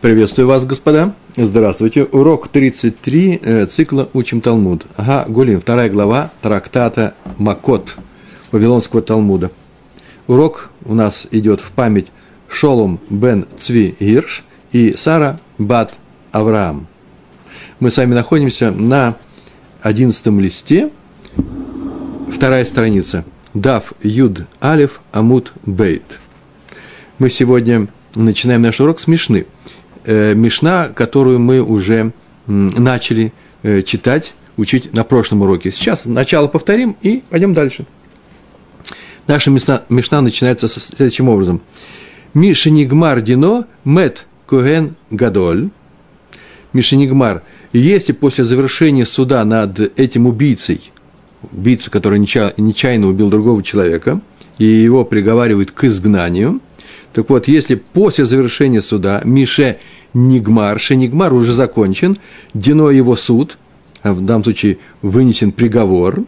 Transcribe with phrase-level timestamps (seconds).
[0.00, 1.14] Приветствую вас, господа.
[1.36, 2.04] Здравствуйте.
[2.04, 4.86] Урок 33 э, цикла «Учим Талмуд».
[4.96, 7.96] Ага, Гулин, вторая глава трактата Макот
[8.50, 9.50] Вавилонского Талмуда.
[10.26, 12.12] Урок у нас идет в память
[12.48, 14.42] Шолом бен Цви Гирш
[14.72, 15.92] и Сара бат
[16.32, 16.86] Авраам.
[17.78, 19.16] Мы с вами находимся на
[19.82, 20.88] одиннадцатом листе,
[22.32, 23.26] вторая страница.
[23.52, 26.20] Дав Юд Алиф Амут Бейт.
[27.18, 29.44] Мы сегодня начинаем наш урок с Мишны–
[30.10, 32.12] э, Мишна, которую мы уже
[32.46, 33.32] начали
[33.62, 35.70] э, читать, учить на прошлом уроке.
[35.70, 37.86] Сейчас начало повторим и пойдем дальше.
[39.28, 41.60] Наша Мишна, Мишна начинается следующим образом.
[42.34, 45.70] Мишенигмар дино мет коген гадоль.
[46.72, 47.42] Мишенигмар.
[47.72, 50.90] Если после завершения суда над этим убийцей,
[51.52, 54.20] убийцу, который нечаянно убил другого человека,
[54.58, 56.60] и его приговаривают к изгнанию–
[57.12, 59.78] так вот, если после завершения суда Мише
[60.14, 62.16] Нигмар, Шенигмар уже закончен,
[62.54, 63.58] Дино его суд,
[64.02, 66.24] а в данном случае вынесен приговор,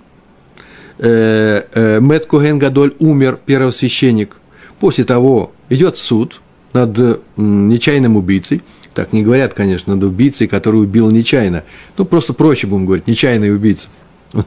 [0.98, 4.38] э, э, Мет Коген Гадоль умер, первосвященник.
[4.80, 6.40] После того идет суд
[6.72, 6.98] над
[7.36, 8.62] нечаянным убийцей.
[8.94, 11.64] Так не говорят, конечно, над убийцей, который убил нечаянно.
[11.96, 13.88] Ну, просто проще будем говорить, нечаянный убийца.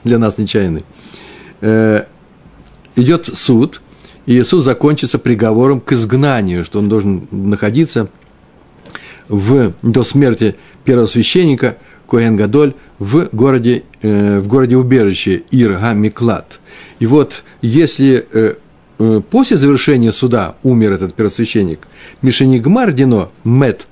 [0.03, 0.83] Для нас нечаянный.
[1.61, 2.03] Э,
[2.95, 3.81] идет суд,
[4.25, 8.09] Иисус закончится приговором к изгнанию, что он должен находиться
[9.27, 16.59] в, до смерти первого священника Коэн Гадоль в городе, э, в городе убежище Ирга Миклад.
[16.99, 18.55] И вот если э,
[18.99, 21.87] э, после завершения суда умер этот первосвященник,
[22.21, 23.87] Мишенигмар Дино Мет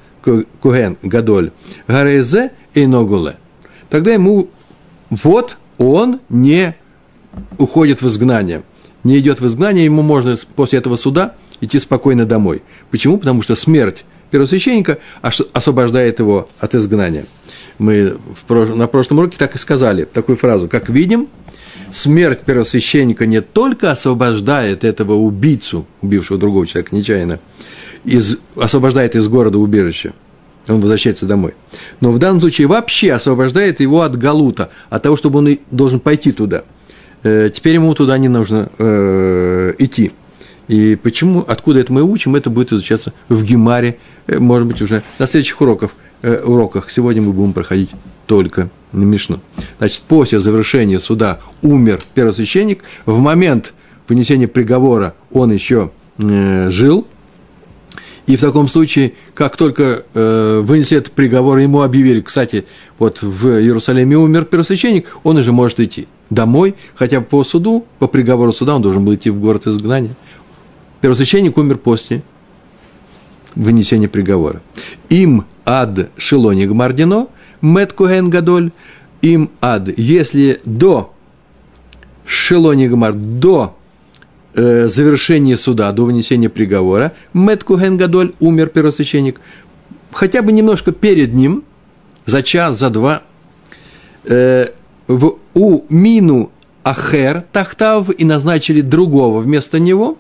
[0.61, 1.51] Коэн Гадоль
[1.87, 3.37] Гарезе и Ногуле,
[3.89, 4.49] тогда ему
[5.09, 6.75] вот он не
[7.57, 8.63] уходит в изгнание–
[9.03, 12.61] не идет в изгнание, ему можно после этого суда идти спокойно домой.
[12.91, 13.17] Почему?
[13.17, 17.25] Потому что смерть первосвященника освобождает его от изгнания.
[17.77, 18.17] Мы
[18.49, 21.27] на прошлом уроке так и сказали, такую фразу, как видим,
[21.91, 27.39] смерть первосвященника не только освобождает этого убийцу, убившего другого человека нечаянно,
[28.03, 30.13] из, освобождает из города убежища,
[30.67, 31.53] он возвращается домой.
[31.99, 36.31] Но в данном случае вообще освобождает его от галута, от того, чтобы он должен пойти
[36.31, 36.63] туда.
[37.23, 40.11] Э, теперь ему туда не нужно э, идти.
[40.67, 43.97] И почему, откуда это мы учим, это будет изучаться в Гемаре,
[44.27, 45.91] э, может быть, уже на следующих уроках,
[46.21, 46.89] уроках.
[46.89, 47.91] Сегодня мы будем проходить
[48.27, 49.39] только на Мишну.
[49.77, 53.73] Значит, после завершения суда умер первосвященник, в момент
[54.07, 57.07] вынесения приговора он еще жил,
[58.25, 62.65] и в таком случае, как только э, вынесли этот приговор, ему объявили, кстати,
[62.97, 68.53] вот в Иерусалиме умер первосвященник, он уже может идти домой, хотя по суду, по приговору
[68.53, 70.15] суда он должен был идти в город изгнания.
[71.01, 72.23] Первосвященник умер после
[73.55, 74.61] вынесения приговора.
[75.09, 77.27] Им ад шелони гмардино,
[77.61, 78.71] мет куген гадоль,
[79.21, 81.13] им ад, если до
[82.25, 83.75] шелони гмар, до
[84.53, 89.39] э, завершения суда, до вынесения приговора, мет куген гадоль, умер первосвященник,
[90.11, 91.63] хотя бы немножко перед ним,
[92.25, 93.23] за час, за два,
[94.25, 94.67] э,
[95.17, 96.51] в у мину
[96.83, 100.17] ахер тахтав и назначили другого вместо него.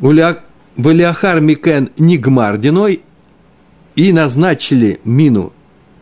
[0.00, 3.02] Валиахар Микен Нигмардиной
[3.96, 5.52] и назначили мину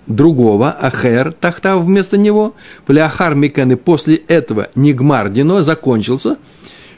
[0.07, 2.55] другого, Ахер Тахтав вместо него,
[2.87, 6.39] Валиахар Микен и после этого Нигмардино закончился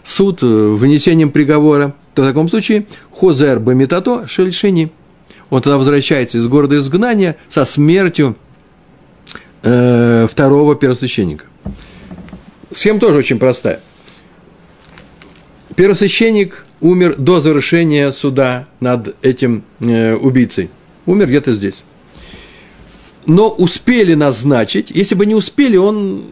[0.04, 4.90] суд э, вынесением приговора, то в таком случае Хозер Бамитато Шельшини.
[5.50, 8.36] Он тогда возвращается из города изгнания со смертью
[9.62, 11.44] э, второго первосвященника.
[12.72, 13.80] Схема тоже очень простая.
[15.74, 20.70] Первосвященник умер до завершения суда над этим э, убийцей.
[21.06, 21.82] Умер где-то здесь.
[23.26, 26.22] Но успели назначить, если бы не успели, он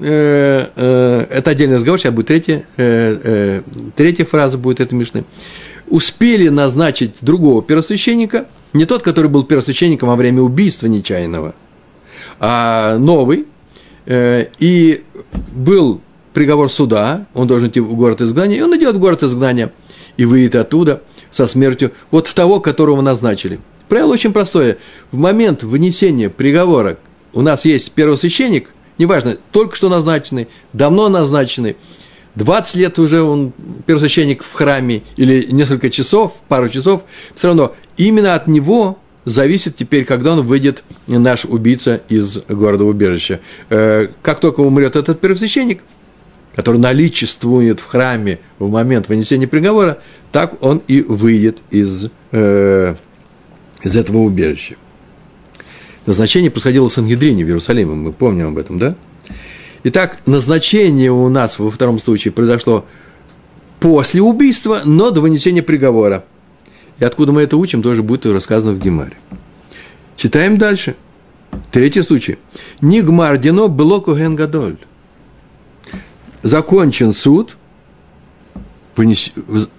[0.00, 3.62] э, э, это отдельный разговор, сейчас будет третья, э, э,
[3.96, 5.24] третья фраза будет этой Мишны.
[5.88, 11.54] Успели назначить другого первосвященника, не тот, который был первосвященником во время убийства нечаянного,
[12.44, 13.46] а новый,
[14.04, 15.04] э, и
[15.52, 16.00] был
[16.34, 19.72] приговор суда, он должен идти в город изгнания, и он идет в город изгнания
[20.16, 23.60] и выйдет оттуда со смертью вот того, которого назначили.
[23.88, 24.78] Правило очень простое.
[25.12, 26.98] В момент вынесения приговора
[27.32, 31.76] у нас есть первосвященник, неважно, только что назначенный, давно назначенный,
[32.34, 33.52] 20 лет уже он
[33.86, 37.02] первосвященник в храме, или несколько часов, пару часов,
[37.36, 43.40] все равно именно от него зависит теперь, когда он выйдет, наш убийца из города убежища.
[43.70, 45.82] Э, как только умрет этот первосвященник,
[46.54, 49.98] который наличествует в храме в момент вынесения приговора,
[50.30, 52.94] так он и выйдет из, э,
[53.82, 54.76] из этого убежища.
[56.04, 58.96] Назначение происходило в Сангидрине, в Иерусалиме, мы помним об этом, да?
[59.84, 62.84] Итак, назначение у нас во втором случае произошло
[63.80, 66.24] после убийства, но до вынесения приговора.
[67.02, 69.16] И откуда мы это учим, тоже будет рассказано в Гемаре.
[70.16, 70.94] Читаем дальше.
[71.72, 72.38] Третий случай.
[72.80, 74.76] Нигмар дино было коген гадоль.
[76.44, 77.56] Закончен суд,
[78.94, 79.32] вынес...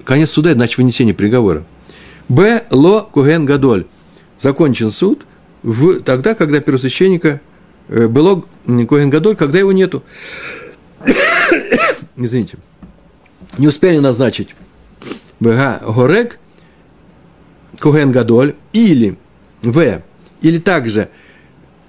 [0.04, 1.64] конец суда, значит вынесение приговора.
[2.28, 2.66] Б.
[2.72, 3.86] Ло коген гадоль.
[4.42, 5.26] Закончен суд
[5.62, 6.02] в...
[6.02, 7.40] тогда, когда первосвященника
[7.88, 10.04] э, было коген гадоль, когда его нету.
[12.18, 12.58] Извините.
[13.58, 14.54] Не успели назначить.
[15.40, 15.80] Б.
[15.86, 16.38] Горек
[17.80, 19.18] коген гадоль или
[19.62, 20.02] В
[20.42, 21.10] или также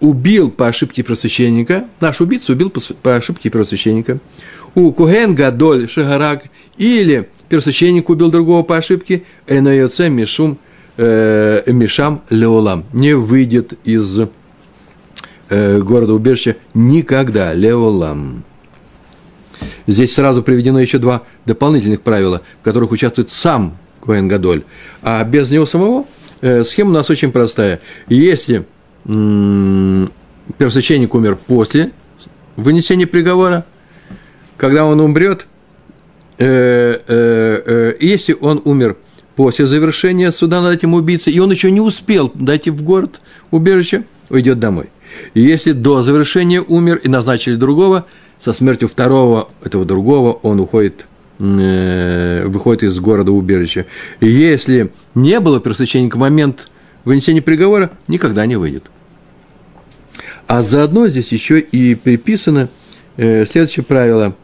[0.00, 4.20] убил по ошибке просвященника, наш убийца убил по, ошибке просвященника,
[4.74, 6.44] у Куген Гадоль Шагарак,
[6.76, 10.58] или первосвященник убил другого по ошибке, Энайоце Мишум
[10.96, 14.20] э, Мишам Леолам, не выйдет из
[15.48, 18.44] э, города убежища никогда, Леолам.
[19.86, 24.64] Здесь сразу приведено еще два дополнительных правила, в которых участвует сам Коэн Гадоль,
[25.02, 26.04] а без него самого–
[26.44, 27.80] Э, схема у нас очень простая.
[28.06, 28.66] Если
[29.04, 31.92] первосвященник умер после
[32.56, 33.64] вынесения приговора,
[34.58, 35.46] когда он умрет,
[36.36, 38.98] э, э, если он умер
[39.36, 44.04] после завершения суда над этим убийцей, и он еще не успел дойти в город убежище,
[44.28, 44.90] уйдет домой.
[45.32, 48.04] И если до завершения умер и назначили другого,
[48.38, 53.86] со смертью второго этого другого он уходит Э, выходит из города убежища.
[54.20, 56.70] И если не было первосвященника в момент
[57.04, 58.84] вынесения приговора, никогда не выйдет.
[60.46, 62.68] А заодно здесь еще и приписано
[63.16, 64.36] э, следующее правило,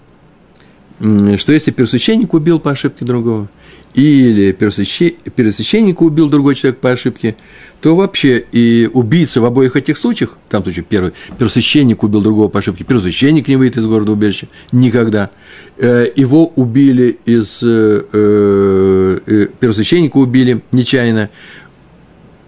[0.99, 3.49] что если первосвященник убил по ошибке другого,
[3.95, 7.37] или первосвященника убил другой человек по ошибке,
[7.81, 12.61] то вообще и убийца в обоих этих случаях, там случай первый, первосвященник убил другого по
[12.61, 15.31] ошибке, первосвященник не выйдет из города убежища, никогда.
[15.79, 21.31] Э, его убили из, э, э, первосвященника убили нечаянно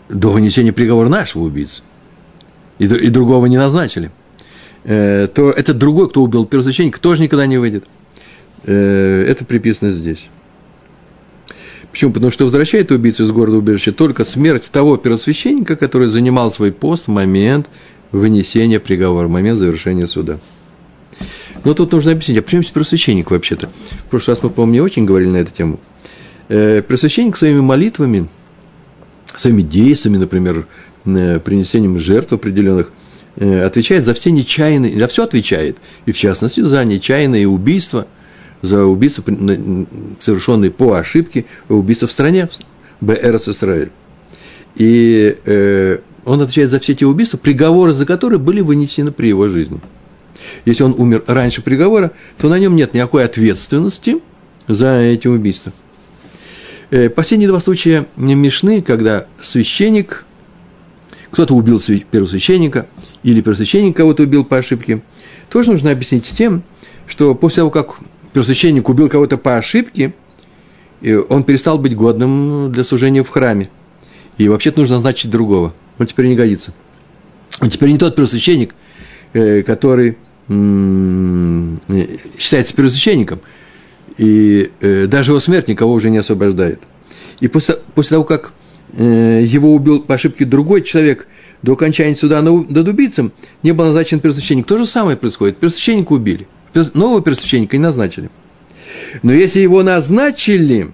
[0.09, 1.83] до вынесения приговора нашего убийцы,
[2.79, 4.11] и, другого не назначили,
[4.85, 7.85] то этот другой, кто убил первосвященника, тоже никогда не выйдет.
[8.65, 10.29] Это приписано здесь.
[11.93, 12.11] Почему?
[12.11, 17.05] Потому что возвращает убийцу из города убежища только смерть того первосвященника, который занимал свой пост
[17.05, 17.69] в момент
[18.13, 20.39] вынесения приговора, в момент завершения суда.
[21.65, 23.69] Но тут нужно объяснить, а почему здесь первосвященник вообще-то?
[24.07, 25.81] В прошлый раз мы, по-моему, не очень говорили на эту тему.
[26.49, 28.27] Э, первосвященник своими молитвами,
[29.37, 30.67] своими действиями, например,
[31.05, 32.91] э, принесением жертв определенных,
[33.37, 38.07] э, отвечает за все нечаянные, за все отвечает, и в частности за нечаянные убийства–
[38.63, 39.23] за убийство,
[40.21, 42.49] совершенное по ошибке, убийство в стране,
[43.01, 43.91] БРС Израиль.
[44.77, 49.49] И э, он отвечает за все эти убийства, приговоры за которые были вынесены при его
[49.49, 49.81] жизни.
[50.65, 54.19] Если он умер раньше приговора, то на нем нет никакой ответственности
[54.69, 55.73] за эти убийства.
[56.91, 60.25] Э, последние два случая Мишны, когда священник,
[61.31, 62.87] кто-то убил первосвященника,
[63.23, 65.03] или первосвященник кого-то убил по ошибке,
[65.49, 66.63] тоже нужно объяснить тем,
[67.07, 67.97] что после того, как
[68.33, 70.13] первосвященник убил кого-то по ошибке,
[71.01, 73.69] и он перестал быть годным для служения в храме.
[74.39, 75.75] И вообще-то нужно назначить другого.
[75.99, 76.73] Он теперь не годится.
[77.61, 78.75] Он теперь не тот первосвященник,
[79.35, 80.17] э, который
[82.39, 83.41] считается первосвященником.
[84.19, 86.81] И э, даже его смерть никого уже не освобождает.
[87.41, 88.53] И после, после того, как
[88.93, 91.27] э, его убил по ошибке другой человек,
[91.63, 94.67] до окончания суда над убийцем не был назначен первосвященник.
[94.67, 95.59] То же самое происходит.
[95.59, 98.31] Первосвященника убили нового первосвященника не назначили.
[99.23, 100.93] Но если его назначили,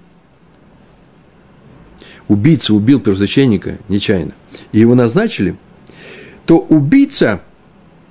[2.27, 4.33] убийца убил первосвященника нечаянно,
[4.73, 5.57] и его назначили,
[6.47, 7.41] то убийца,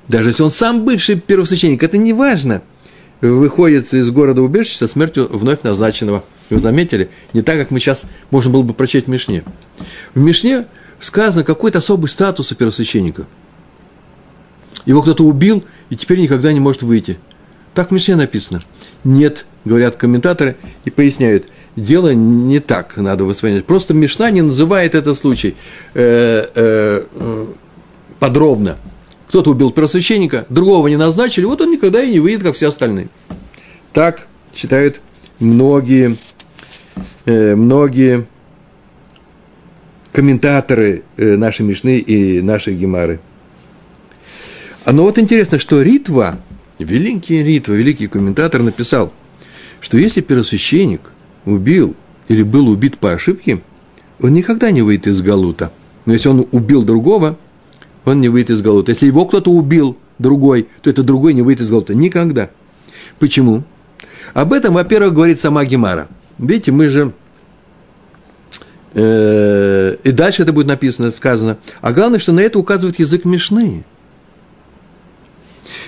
[0.08, 2.62] даже если он сам бывший первосвященник, это не важно,
[3.22, 6.24] выходит из города убежища со смертью вновь назначенного.
[6.50, 7.10] Вы заметили?
[7.34, 9.44] Не так, как мы сейчас можно было бы прочесть в Мишне.
[10.14, 10.68] В Мишне
[11.00, 13.26] сказано какой-то особый статус у первосвященника.
[14.86, 17.18] Его кто-то убил, и теперь никогда не может выйти.
[17.78, 18.60] Так в Мишне написано.
[19.04, 21.52] Нет, говорят комментаторы и поясняют.
[21.76, 23.66] Дело не так надо воспринять.
[23.66, 25.56] Просто Мишна не называет этот случай
[25.94, 27.46] э, э,
[28.18, 28.78] подробно.
[29.28, 33.10] Кто-то убил первосвященника, другого не назначили, вот он никогда и не выйдет, как все остальные.
[33.94, 35.00] Так считают
[35.38, 36.18] многие,
[37.26, 38.26] э, многие
[40.12, 43.20] комментаторы э, нашей Мишны и нашей Гемары.
[44.84, 46.40] А но вот интересно, что Ритва–
[46.80, 49.12] Великий Ритва, великий комментатор, написал,
[49.82, 51.02] что если первосвященник
[51.46, 51.96] убил
[52.28, 53.62] или был убит по ошибке,
[54.22, 55.72] он никогда не выйдет из Галута.
[56.06, 57.38] Но если он убил другого,
[58.06, 58.92] он не выйдет из голода.
[58.92, 61.94] Если его кто-то убил, другой, то это другой не выйдет из голода.
[61.94, 62.50] Никогда.
[63.20, 63.64] Почему?
[64.34, 66.08] Об этом, во-первых, говорит сама Гемара.
[66.38, 67.14] Видите, мы же...
[68.94, 71.58] Э, и дальше это будет написано, сказано.
[71.82, 73.84] А главное, что на это указывает язык Мишны.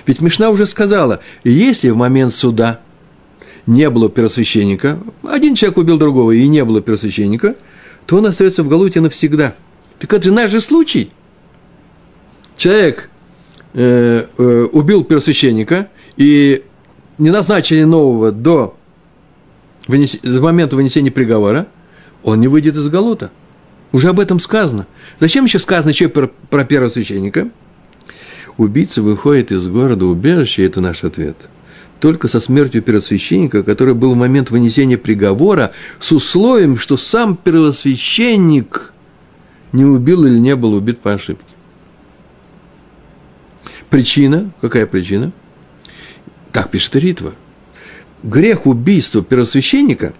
[0.06, 2.80] Ведь Мишна уже сказала, если в момент суда
[3.66, 7.56] не было первосвященника, один человек убил другого и не было первосвященника,
[8.06, 9.54] то он остается в Галуте навсегда.
[9.98, 11.12] Так это же наш же случай.
[12.56, 13.10] Человек
[13.74, 16.64] э, э, убил первосвященника и
[17.18, 18.76] не назначили нового до,
[19.86, 20.18] вынес...
[20.22, 21.66] момента вынесения приговора,
[22.22, 23.30] он не выйдет из Галута.
[23.92, 24.86] Уже об этом сказано.
[25.18, 27.50] Зачем еще сказано про, про первосвященника?
[28.60, 31.48] Убийца выходит из города убежища, это наш ответ–
[31.98, 38.92] только со смертью первосвященника, который был в момент вынесения приговора, с условием, что сам первосвященник
[39.72, 41.44] не убил или не был убит по ошибке.
[43.88, 45.32] Причина, какая причина?
[46.52, 47.34] Так пишет Ритва.
[48.22, 50.12] Грех убийства первосвященника,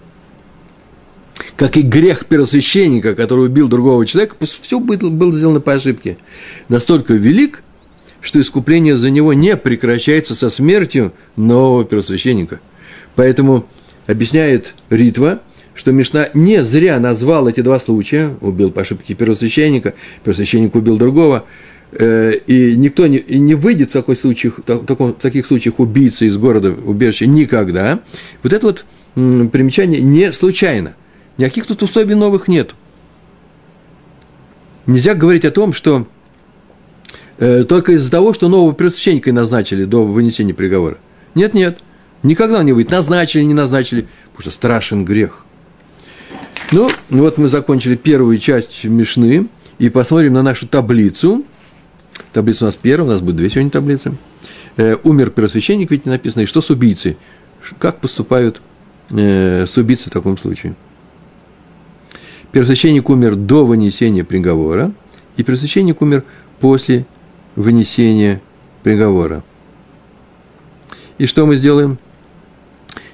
[1.56, 6.18] как и грех первосвященника, который убил другого человека, все было, было сделано по ошибке,
[6.68, 7.62] настолько велик,
[8.20, 12.60] что искупление за него не прекращается со смертью нового первосвященника.
[13.16, 13.66] Поэтому
[14.06, 15.40] объясняет Ритва,
[15.74, 21.44] что Мишна не зря назвал эти два случая, убил по ошибке первосвященника, первосвященник убил другого,
[21.92, 25.80] э, и никто не, и не выйдет в, такой случаях, в, таком, в таких случаях
[25.80, 28.00] убийцы из города убежища никогда.
[28.42, 28.84] Вот это вот
[29.14, 30.94] примечание не случайно.
[31.38, 32.74] Никаких тут условий новых нет.
[34.86, 36.06] Нельзя говорить о том, что
[37.40, 40.98] только из-за того, что нового первосвященника назначили до вынесения приговора.
[41.34, 41.78] Нет, нет,
[42.22, 42.92] никогда не выйдет.
[42.92, 45.46] Назначили, не назначили, потому что страшен грех.
[46.72, 51.44] Ну, вот мы закончили первую часть Мишны и посмотрим на нашу таблицу.
[52.32, 54.14] Таблица у нас первая, у нас будет две сегодня таблицы.
[54.76, 57.16] Э, умер первосвященник, ведь написано, и что с убийцей?
[57.78, 58.62] Как поступают
[59.10, 60.76] э, с убийцей в таком случае?
[62.52, 64.92] Первосвященник умер до вынесения приговора,
[65.36, 66.22] и первосвященник умер
[66.60, 67.04] после
[67.56, 68.40] вынесения
[68.82, 69.42] приговора.
[71.18, 71.98] И что мы сделаем?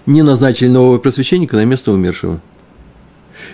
[0.06, 2.40] Не назначили нового просвященника на место умершего.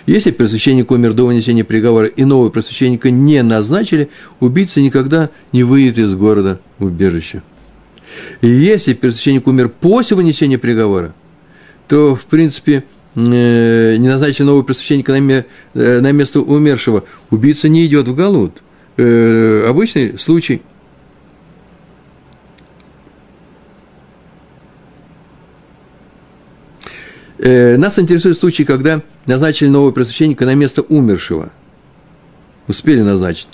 [0.05, 4.09] Если просвященник умер до вынесения приговора и нового просвященника не назначили,
[4.39, 7.41] убийца никогда не выйдет из города убежища.
[8.41, 11.15] И если просвященник умер после вынесения приговора,
[11.87, 12.83] то, в принципе,
[13.15, 18.61] э, не назначили нового просвященника э, на место умершего, убийца не идет в Галут.
[18.97, 20.61] Э, обычный случай–
[27.43, 31.51] Э, нас интересует случай, когда назначили нового просвященника на место умершего.
[32.69, 33.49] Успели назначить.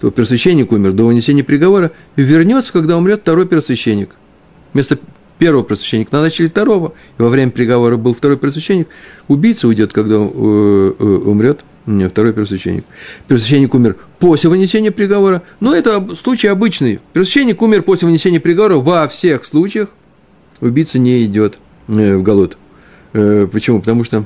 [0.00, 4.10] То первосвященник умер до вынесения приговора, вернется, когда умрет второй первосвященник.
[4.72, 4.96] Вместо
[5.38, 8.86] первого просвященника назначили второго, и во время приговора был второй первосвященник.
[9.26, 12.84] Убийца уйдет, когда э, э, умрет второй первосвященник.
[13.26, 17.00] Первосвященник умер после вынесения приговора, но это случай обычный.
[17.12, 19.88] Первосвященник умер после вынесения приговора во всех случаях.
[20.60, 21.58] Убийца не идет
[21.88, 22.56] в голод.
[23.12, 23.80] Э, почему?
[23.80, 24.24] Потому что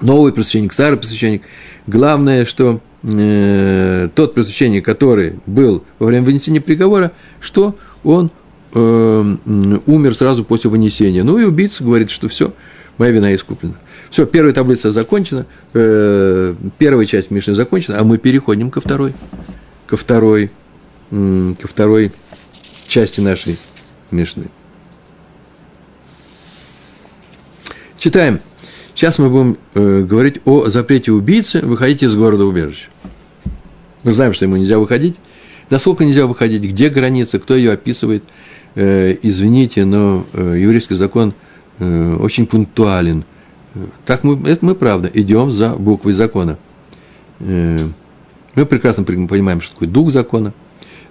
[0.00, 1.42] новый просвященник, старый просвященник,
[1.86, 8.30] главное, что э, тот просвященник, который был во время вынесения приговора, что он
[8.74, 9.36] э,
[9.86, 11.22] умер сразу после вынесения.
[11.22, 12.52] Ну и убийца говорит, что все,
[12.98, 13.74] моя вина искуплена.
[14.10, 19.14] Все, первая таблица закончена, э, первая часть Мишны закончена, а мы переходим ко второй,
[19.86, 20.50] ко второй,
[21.10, 22.12] э, ко второй
[22.86, 23.58] части нашей
[24.10, 24.48] Мишны.
[28.02, 28.40] Читаем.
[28.96, 32.88] Сейчас мы будем э, говорить о запрете убийцы выходить из города убежища.
[34.02, 35.14] Мы знаем, что ему нельзя выходить.
[35.70, 38.24] Насколько нельзя выходить, где граница, кто ее описывает.
[38.74, 41.32] Э, извините, но э, еврейский закон
[41.78, 43.24] э, очень пунктуален.
[44.04, 46.58] Так мы, это мы правда, идем за буквой закона.
[47.38, 47.78] Э,
[48.56, 50.52] мы прекрасно понимаем, что такое дух закона,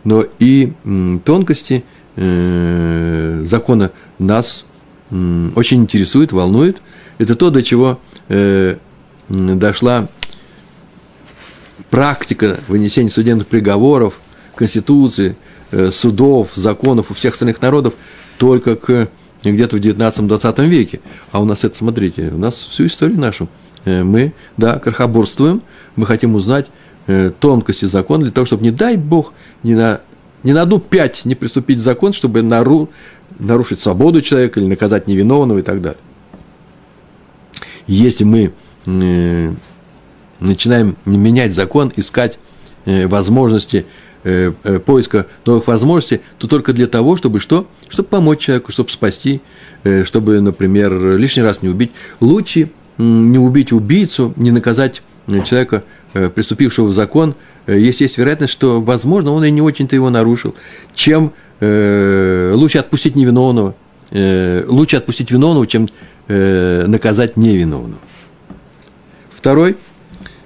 [0.03, 1.85] но и м, тонкости
[2.17, 4.65] э, закона нас
[5.11, 6.81] очень интересует, волнует,
[7.17, 7.99] это то, до чего
[8.29, 8.77] э,
[9.29, 10.07] дошла
[11.89, 14.15] практика вынесения судебных приговоров,
[14.55, 15.35] конституции,
[15.71, 17.93] э, судов, законов у всех остальных народов
[18.37, 19.09] только к
[19.43, 20.99] где-то в 19-20 веке.
[21.31, 23.49] А у нас это, смотрите, у нас всю историю нашу.
[23.85, 25.61] Э, мы, да, крохоборствуем,
[25.95, 26.67] мы хотим узнать
[27.07, 30.01] э, тонкости закона для того, чтобы, не дай Бог, не на,
[30.43, 32.89] не на одну пять не приступить закон, чтобы нару,
[33.41, 35.99] нарушить свободу человека или наказать невиновного и так далее.
[37.87, 38.53] Если мы
[38.85, 39.53] э,
[40.39, 42.37] начинаем менять закон, искать
[42.85, 43.85] э, возможности
[44.23, 47.67] э, э, поиска новых возможностей, то только для того, чтобы что?
[47.89, 49.41] Чтобы помочь человеку, чтобы спасти,
[50.05, 51.91] чтобы, например, лишний раз не убить.
[52.19, 55.01] Лучше не убить убийцу, не наказать
[55.45, 55.83] человека,
[56.13, 60.55] приступившего в закон, э, если есть вероятность, что, возможно, он и не очень-то его нарушил,
[60.93, 63.75] чем э, лучше отпустить невиновного,
[64.11, 65.87] э, лучше отпустить виновного, чем
[66.27, 67.99] э, наказать невиновного.
[69.35, 69.77] Второй,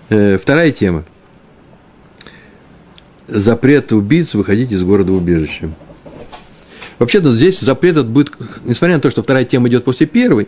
[0.09, 1.03] э, вторая тема.
[3.27, 5.69] Запрет убийц выходить из города убежища.
[6.99, 10.47] Вообще-то здесь запрет будет, несмотря на то, что вторая тема идет после первой,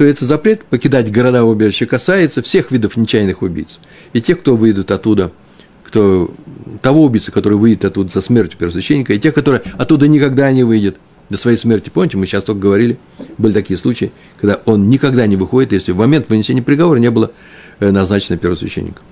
[0.00, 3.78] то этот запрет покидать города убежища касается всех видов нечаянных убийц.
[4.14, 5.30] И тех, кто выйдут оттуда,
[5.84, 6.30] кто,
[6.80, 10.96] того убийцы, который выйдет оттуда со смертью первосвященника, и тех, которые оттуда никогда не выйдет
[11.28, 11.90] до своей смерти.
[11.90, 12.98] Помните, мы сейчас только говорили,
[13.36, 17.32] были такие случаи, когда он никогда не выходит, если в момент вынесения приговора не было
[17.78, 19.02] э, назначено первосвященника.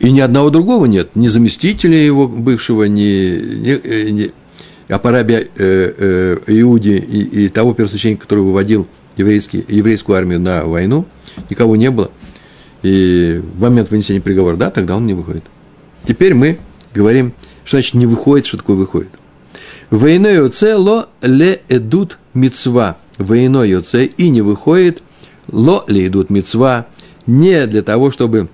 [0.00, 4.32] И ни одного другого нет, ни заместителя его бывшего, ни, ни, э, ни
[4.88, 11.06] Апарабия э, э, Иуде и, и того первосвященника, который выводил еврейский, еврейскую армию на войну,
[11.50, 12.10] никого не было.
[12.82, 15.44] И в момент вынесения приговора, да, тогда он не выходит.
[16.06, 16.58] Теперь мы
[16.92, 17.32] говорим,
[17.64, 19.10] что значит не выходит, что такое выходит.
[19.90, 22.96] Войной оце ло ле эдут мецва.
[23.18, 25.02] Войной оце и не выходит
[25.48, 26.86] ло ле идут мецва.
[27.26, 28.48] Не для того, чтобы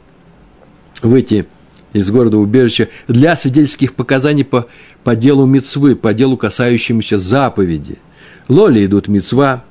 [1.03, 1.47] выйти
[1.93, 4.67] из города убежища для свидетельских показаний по,
[5.05, 7.99] по делу мецвы, по делу, касающемуся заповеди.
[8.49, 9.65] Лоли идут мецва,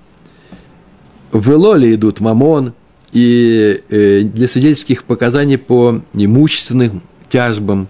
[1.31, 2.73] в лоли идут мамон,
[3.11, 7.87] и э, для свидетельских показаний по имущественным тяжбам.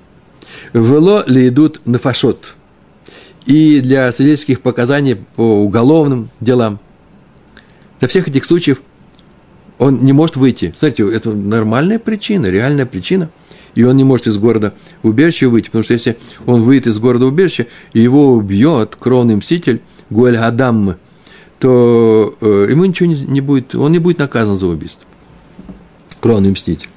[0.74, 2.56] В лоли идут нафашот,
[3.46, 6.80] и для свидетельских показаний по уголовным делам.
[8.00, 8.82] Для всех этих случаев
[9.80, 10.74] он не может выйти.
[10.78, 13.30] Смотрите, это нормальная причина, реальная причина–
[13.78, 17.28] и он не может из города убежища выйти, потому что если он выйдет из города
[17.28, 20.96] убежища, его убьет кровный мститель Гуэль Адам,
[21.60, 25.04] то э, ему ничего не, будет, он не будет наказан за убийство.
[26.20, 26.90] Кровный мститель.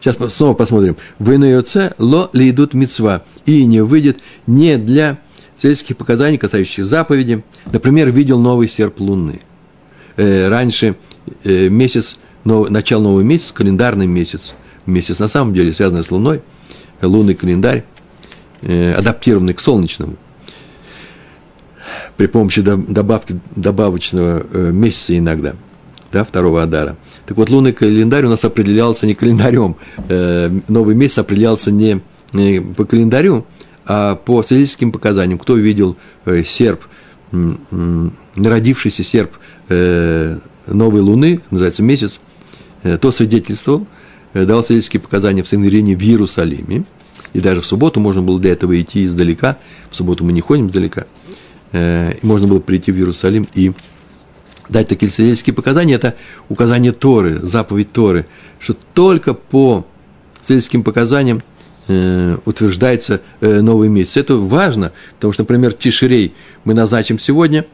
[0.00, 0.96] Сейчас снова посмотрим.
[1.18, 5.18] В Инойоце ло ли идут мецва, и не выйдет не для
[5.56, 7.44] свидетельских показаний, касающихся заповеди.
[7.70, 9.42] Например, видел новый серп луны.
[10.16, 10.96] Э, раньше
[11.44, 14.54] э, месяц, нов, начало нового месяца, календарный месяц,
[14.86, 16.42] месяц на самом деле связанный с Луной,
[17.00, 17.84] лунный календарь,
[18.62, 20.16] э, адаптированный к солнечному,
[22.16, 25.54] при помощи добавки добавочного э, месяца иногда,
[26.12, 26.96] да, второго Адара.
[27.26, 29.76] Так вот, лунный календарь у нас определялся не календарем,
[30.08, 32.00] э, новый месяц определялся не,
[32.76, 33.46] по календарю,
[33.86, 35.38] а по свидетельским показаниям.
[35.38, 35.96] Кто видел
[36.46, 36.84] серп,
[37.32, 39.32] народившийся серп
[39.68, 42.20] новой луны, называется месяц,
[42.82, 43.86] то свидетельствовал–
[44.32, 46.84] Э, дал свидетельские показания в Сангрине в Иерусалиме,
[47.32, 49.58] и даже в субботу можно было для этого идти издалека,
[49.90, 51.06] в субботу мы не ходим издалека,
[51.72, 53.72] э, и можно было прийти в Иерусалим и
[54.68, 56.14] дать такие свидетельские показания, это
[56.48, 58.26] указание Торы, заповедь Торы,
[58.58, 59.86] что только по
[60.42, 61.42] свидетельским показаниям
[61.88, 64.16] э, утверждается новый месяц.
[64.16, 67.66] Это важно, потому что, например, Тишерей мы назначим сегодня,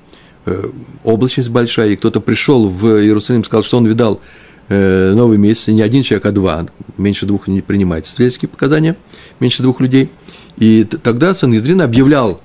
[1.03, 4.21] облачность большая, и кто-то пришел в Иерусалим, сказал, что он видал
[4.69, 8.97] Э, новый месяц, не один человек, а два, меньше двух не принимается свидетельские показания,
[9.39, 10.11] меньше двух людей.
[10.57, 12.41] И тогда Сангедрин объявлял,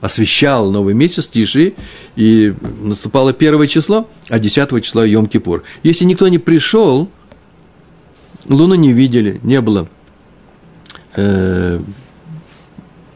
[0.00, 1.74] освещал новый месяц Тиши,
[2.16, 5.62] и наступало первое число, а десятого числа Йом-Кипур.
[5.82, 7.08] Если никто не пришел,
[8.48, 9.88] Луну не видели, не было.
[11.16, 11.80] Э,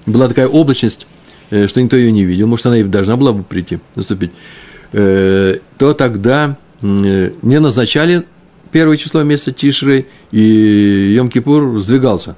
[0.06, 1.06] была такая облачность,
[1.50, 4.32] э, что никто ее не видел, может, она и должна была бы прийти, наступить,
[4.92, 8.24] то тогда не назначали
[8.72, 12.36] первое число месяца Тишры, и Йом-Кипур сдвигался.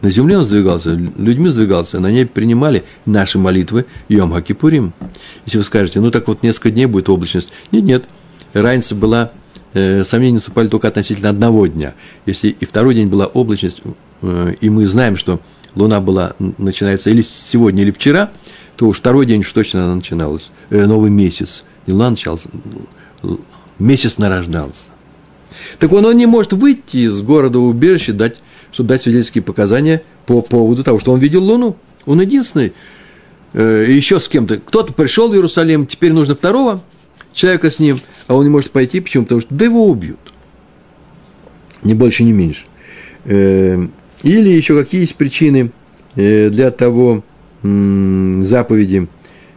[0.00, 4.92] На земле он сдвигался, людьми сдвигался, на ней принимали наши молитвы Йом Кипурим.
[5.44, 7.48] Если вы скажете, ну так вот несколько дней будет облачность.
[7.72, 8.04] Нет, нет,
[8.52, 9.32] разница была,
[9.72, 11.94] э, сомнения наступали только относительно одного дня.
[12.26, 13.82] Если и второй день была облачность,
[14.22, 15.40] э, и мы знаем, что
[15.74, 18.30] Луна была, начинается или сегодня, или вчера,
[18.76, 21.64] то уж второй день уж точно она начиналась, э, новый месяц.
[21.88, 22.48] Не Луна начался,
[23.80, 24.90] месяц нарождался.
[25.80, 28.36] Так он, он не может выйти из города убежища, дать,
[28.78, 31.76] чтобы дать свидетельские показания по поводу того, что он видел Луну.
[32.06, 32.74] Он единственный.
[33.54, 34.60] Э, еще с кем-то.
[34.60, 36.84] Кто-то пришел в Иерусалим, теперь нужно второго
[37.32, 39.00] человека с ним, а он не может пойти.
[39.00, 39.24] Почему?
[39.24, 40.20] Потому что да его убьют.
[41.82, 42.66] Ни больше, ни меньше.
[43.24, 43.84] Э,
[44.22, 45.72] или еще какие есть причины
[46.14, 47.24] э, для того
[47.62, 49.08] заповеди.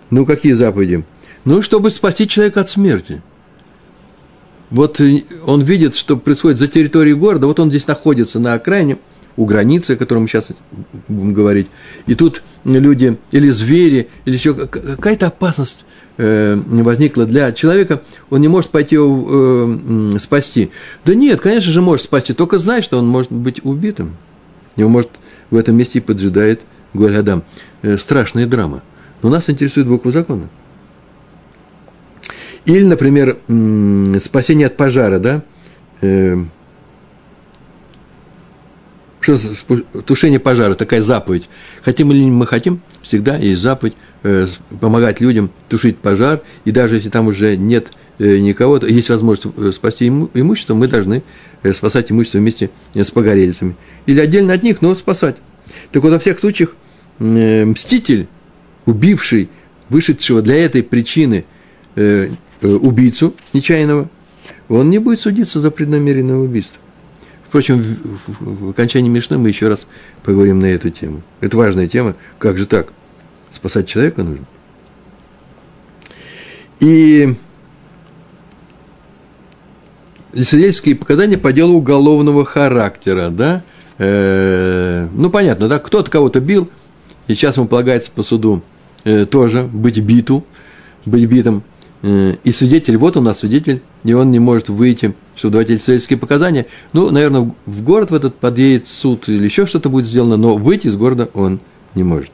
[0.10, 1.04] Ну, какие заповеди?
[1.46, 3.22] Ну, чтобы спасти человека от смерти–
[4.72, 5.02] вот
[5.46, 8.98] он видит, что происходит за территорией города, вот он здесь находится на окраине,
[9.38, 10.50] у границы, о которой мы сейчас
[11.08, 11.68] будем говорить.
[12.08, 15.86] И тут люди, или звери, или еще какая-то опасность
[16.18, 20.72] э, возникла для человека, он не может пойти его э, спасти.
[21.06, 24.18] Да нет, конечно же, может спасти, только знай, что он может быть убитым.
[24.76, 25.10] Его, может,
[25.50, 26.62] в этом месте и поджидает
[26.94, 27.44] Гуальгадам.
[27.82, 28.84] Э, страшная драма.
[29.22, 30.50] Но нас интересует буква закона.
[32.66, 33.38] Или, например,
[34.20, 35.44] спасение от пожара, да?
[39.28, 41.50] Э, что тушение пожара, такая заповедь.
[41.82, 44.48] Хотим или не мы хотим, всегда есть заповедь э,
[44.80, 49.76] помогать людям тушить пожар, и даже если там уже нет э, никого, то есть возможность
[49.76, 51.24] спасти имущество, мы должны
[51.74, 53.76] спасать имущество вместе с погорельцами.
[54.06, 55.36] Или отдельно от них, но спасать.
[55.92, 56.76] Так вот, во всех случаях
[57.20, 58.28] мститель,
[58.86, 59.50] убивший,
[59.90, 61.46] вышедшего для этой причины
[62.62, 64.10] убийцу нечаянного,
[64.70, 66.82] он не будет судиться за преднамеренное убийство.
[67.52, 67.84] Впрочем,
[68.40, 69.86] в, окончании Мишны мы еще раз
[70.24, 71.22] поговорим на эту тему.
[71.42, 72.16] Это важная тема.
[72.40, 72.94] Как же так?
[73.50, 74.46] Спасать человека нужно.
[76.80, 77.36] И
[80.34, 83.64] свидетельские показания по делу уголовного характера, да?
[83.98, 85.80] Э, ну, понятно, да?
[85.80, 86.70] Кто-то кого-то бил,
[87.28, 88.64] и сейчас ему полагается по суду
[89.04, 90.46] э, тоже быть биту,
[91.06, 91.64] быть битым.
[92.04, 95.82] Э, и свидетель, вот у нас свидетель, и он не может выйти, чтобы давать эти
[95.82, 96.66] свидетельские показания.
[96.94, 100.88] Ну, наверное, в город в этот подъедет суд или еще что-то будет сделано, но выйти
[100.88, 101.60] из города он
[101.94, 102.32] не может.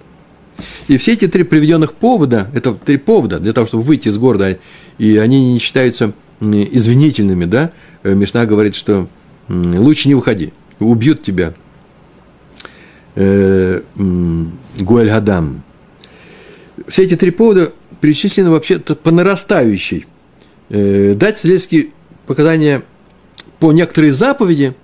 [0.87, 4.57] И все эти три приведенных повода, это три повода для того, чтобы выйти из города,
[4.97, 7.71] и они не считаются извинительными, да,
[8.03, 9.07] э, Мишна говорит, что
[9.49, 11.53] лучше не выходи, убьют тебя.
[13.15, 15.63] Э, Гуэль Гадам.
[16.87, 20.05] Все эти три повода перечислены вообще по нарастающей.
[20.69, 21.89] Э, дать свидетельские
[22.25, 22.83] показания
[23.59, 24.75] по некоторой заповеди,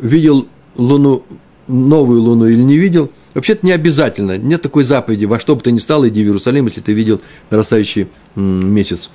[0.00, 1.24] видел луну,
[1.68, 4.38] новую луну или не видел, вообще-то не обязательно.
[4.38, 7.20] Нет такой заповеди, во что бы ты ни стал, иди в Иерусалим, если ты видел
[7.50, 9.10] нарастающий месяц.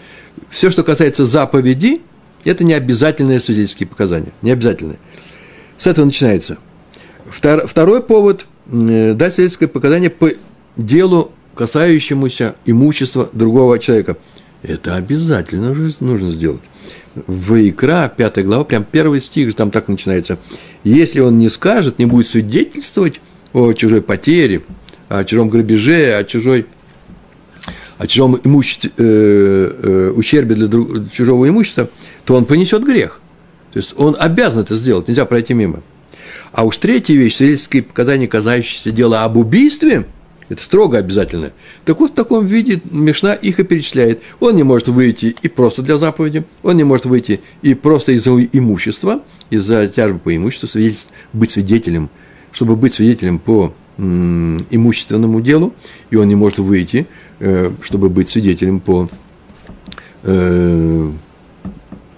[0.50, 2.02] Все, что касается заповеди,
[2.44, 4.34] это не обязательные свидетельские показания.
[4.42, 5.00] Не обязательные.
[5.78, 6.58] С этого начинается.
[7.30, 10.30] Второй повод э,– дать свидетельское показание по
[10.78, 14.18] делу касающемуся имущества другого человека.
[14.64, 16.62] Это обязательно нужно сделать.
[17.14, 20.40] В Икра, 5 глава, прям первый стих, там так начинается.
[20.84, 23.22] Если он не скажет, не будет свидетельствовать
[23.54, 24.64] о чужой потере,
[25.08, 26.66] о чужом грабеже, о чужой
[28.00, 29.04] о чужом имуществе, э,
[29.84, 31.92] э, ущербе для друг, чужого имущества,
[32.26, 33.22] то он понесет грех.
[33.72, 35.84] То есть он обязан это сделать, нельзя пройти мимо.
[36.54, 40.08] А уж третья вещь, свидетельские показания, касающиеся дела об убийстве–
[40.52, 41.54] это строго обязательно.
[41.86, 44.22] Так вот, в таком виде Мишна их и перечисляет.
[44.42, 48.32] Он не может выйти и просто для заповеди, он не может выйти и просто из-за
[48.32, 50.68] имущества, из-за тяжбы по имуществу,
[51.32, 52.10] быть свидетелем,
[52.52, 55.74] чтобы быть свидетелем по имущественному делу,
[56.10, 57.08] и он не может выйти,
[57.40, 59.08] э, чтобы быть свидетелем по,
[60.24, 61.12] э,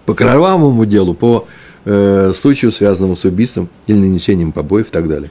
[0.06, 1.46] по кровавому делу, по
[1.86, 5.30] э, случаю, связанному с убийством или нанесением побоев и так далее.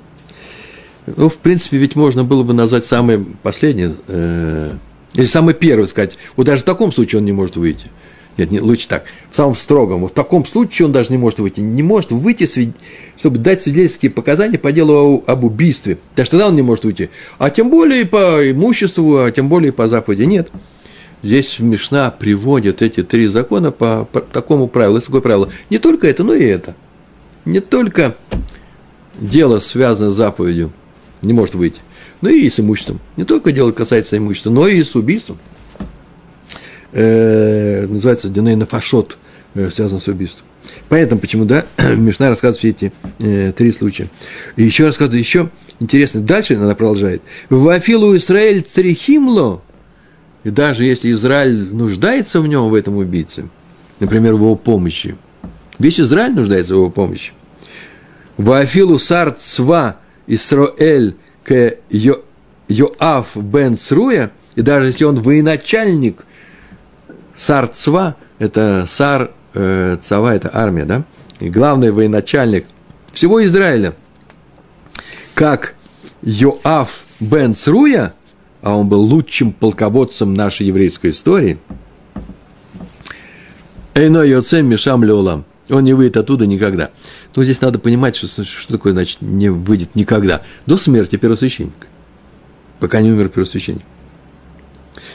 [1.07, 4.73] Ну, в принципе, ведь можно было бы назвать самое последнее, э,
[5.15, 6.13] или самое первое сказать.
[6.37, 7.91] Вот даже в таком случае он не может выйти.
[8.39, 9.05] Нет, не, лучше так.
[9.31, 10.07] В самом строгом.
[10.07, 11.61] В таком случае он даже не может выйти.
[11.61, 12.49] Не может выйти,
[13.19, 15.99] чтобы дать свидетельские показания по делу об убийстве.
[16.17, 17.11] Даже тогда он не может выйти.
[17.39, 20.23] А тем более по имуществу, а тем более по заповеди.
[20.23, 20.51] Нет.
[21.23, 24.97] Здесь Мишна приводит эти три закона по, по такому правилу.
[24.97, 25.49] Есть такое правило.
[25.69, 26.75] Не только это, но и это.
[27.45, 28.17] Не только
[29.21, 30.73] дело связано с заповедью,
[31.23, 31.81] не может выйти.
[32.21, 33.01] Ну и с имуществом.
[33.17, 35.39] Не только дело касается имущества, но и с убийством.
[36.93, 39.17] Э, называется Диней Нафашот,
[39.55, 40.45] э, связан с убийством.
[40.89, 44.09] Понятно, почему, да, Мишна рассказывает все эти э, три случая.
[44.57, 47.23] И еще рассказывает, еще интересно, дальше она продолжает.
[47.51, 49.63] Вафилу Израиль црихимло,
[50.45, 53.49] и даже если Израиль нуждается в нем, в этом убийце,
[54.01, 55.17] например, в его помощи,
[55.79, 57.33] весь Израиль нуждается в его помощи.
[58.37, 61.75] Вафилу сар цва Исроэль к
[62.69, 66.25] Йоав бен Сруя, и даже если он военачальник
[67.37, 71.05] Сар Цва, это Сар э, Цава, это армия, да,
[71.41, 72.67] и главный военачальник
[73.13, 73.95] всего Израиля,
[75.35, 75.75] как
[76.23, 78.15] Йоав бен Сруя,
[78.63, 81.59] а он был лучшим полководцем нашей еврейской истории,
[83.95, 85.45] Эйно Йоцем Мишам Леолам–
[85.77, 86.91] он не выйдет оттуда никогда.
[87.35, 90.43] Но здесь надо понимать, что, что такое, значит, не выйдет никогда.
[90.67, 91.87] До смерти первосвященника.
[92.81, 93.83] Пока не умер первосвященник.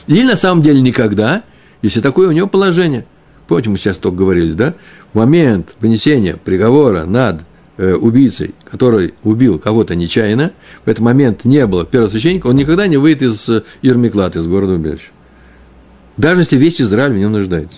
[0.08, 1.44] Или на самом деле никогда,
[1.82, 3.06] если такое у него положение.
[3.48, 4.74] Помните, мы сейчас только говорили, да?
[5.14, 7.42] В момент вынесения приговора над
[7.78, 10.52] э, убийцей, который убил кого-то нечаянно,
[10.86, 14.74] в этот момент не было первосвященника, он никогда не выйдет из э, Ирмиклад, из города
[14.74, 15.12] убежища.
[16.18, 17.78] Даже если весь Израиль в нем нуждается.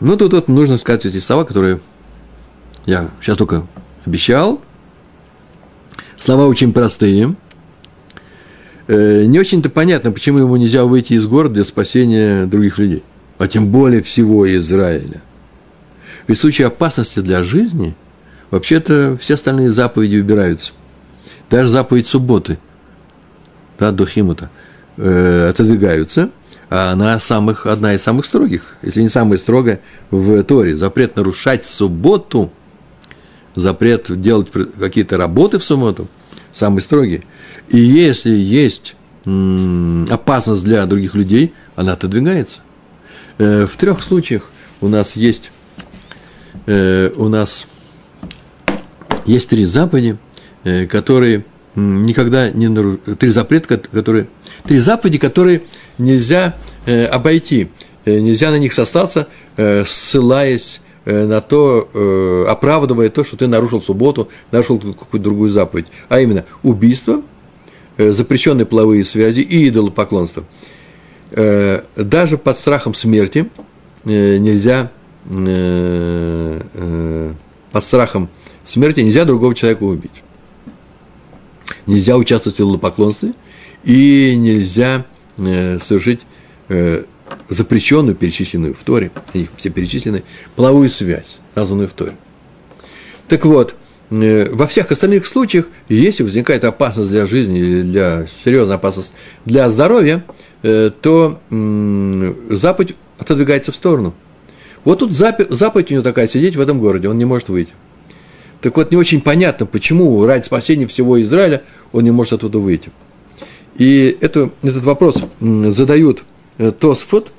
[0.00, 1.80] Ну, тут, тут нужно сказать эти слова, которые
[2.84, 3.66] я сейчас только
[4.04, 4.60] обещал.
[6.18, 7.34] Слова очень простые.
[8.88, 13.02] Э, не очень-то понятно, почему ему нельзя выйти из города для спасения других людей,
[13.38, 15.22] а тем более всего Израиля.
[16.26, 17.94] Ведь в случае опасности для жизни,
[18.50, 20.72] вообще-то все остальные заповеди убираются.
[21.50, 22.58] Даже заповедь субботы,
[23.78, 24.50] да, до Химута,
[24.98, 26.30] э, отодвигаются,
[26.68, 30.76] она самых, одна из самых строгих, если не самая строгая в Торе.
[30.76, 32.50] Запрет нарушать субботу,
[33.54, 36.08] запрет делать какие-то работы в субботу,
[36.52, 37.24] самый строгий.
[37.68, 42.60] И если есть опасность для других людей, она отодвигается.
[43.38, 44.50] Э, в трех случаях
[44.80, 45.50] у нас есть
[46.66, 47.66] э, у нас
[49.24, 50.16] есть три заповеди,
[50.64, 51.44] э, которые
[51.76, 54.28] никогда не нарушают, три запрета, которые,
[54.64, 55.62] три заповеди, которые
[55.98, 57.68] нельзя э, обойти,
[58.04, 64.28] э, нельзя на них состаться, э, ссылаясь на то, оправдывая то, что ты нарушил субботу,
[64.50, 67.22] нарушил какую-то другую заповедь, а именно убийство,
[67.96, 70.42] запрещенные половые связи и идолопоклонство.
[71.30, 73.48] Даже под страхом смерти
[74.04, 74.90] нельзя
[77.70, 78.28] под страхом
[78.64, 80.24] смерти нельзя другого человека убить.
[81.86, 83.32] Нельзя участвовать в идолопоклонстве
[83.84, 85.04] и нельзя
[85.38, 86.22] э, совершить
[87.48, 90.24] запрещенную, перечисленную в Торе, они все перечислены,
[90.56, 92.16] половую связь, названную в Торе.
[93.28, 93.76] Так вот,
[94.10, 99.12] во всех остальных случаях, если возникает опасность для жизни или для серьезная опасность
[99.44, 100.24] для здоровья,
[100.62, 101.40] то
[102.50, 104.12] заповедь отодвигается в сторону–
[104.86, 107.72] вот тут заповедь у него такая, сидеть в этом городе, он не может выйти.
[108.60, 112.90] Так вот, не очень понятно, почему ради спасения всего Израиля он не может оттуда выйти.
[113.76, 116.24] И это, этот вопрос задают
[116.58, 117.30] э, Тосфот,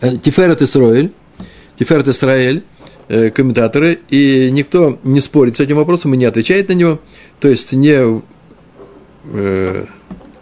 [0.00, 1.12] э, Тиферет Исраэль,
[1.78, 2.62] Тиферет Исраэль,
[3.08, 7.00] э, комментаторы, и никто не спорит с этим вопросом и не отвечает на него,
[7.40, 8.22] то есть не,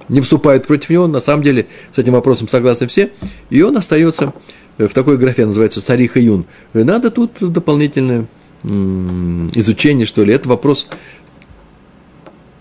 [0.08, 3.10] не вступает против него, на самом деле с этим вопросом согласны все,
[3.50, 4.34] и он остается
[4.76, 6.46] в такой графе называется Сарих и Юн.
[6.72, 8.26] Надо тут дополнительное
[8.62, 10.32] изучение, что ли.
[10.32, 10.88] Это вопрос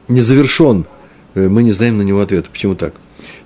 [0.07, 0.85] не завершен.
[1.35, 2.49] Э, мы не знаем на него ответа.
[2.51, 2.93] Почему так?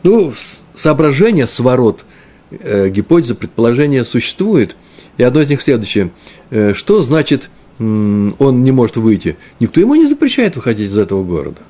[0.04, 0.34] Ну,
[0.76, 2.06] соображение, сворот,
[2.52, 4.76] э, гипотеза, предположение существует.
[5.18, 6.12] И одно из них следующее.
[6.50, 9.38] Э, что значит он не может выйти?
[9.60, 11.62] Никто ему не запрещает выходить из этого города.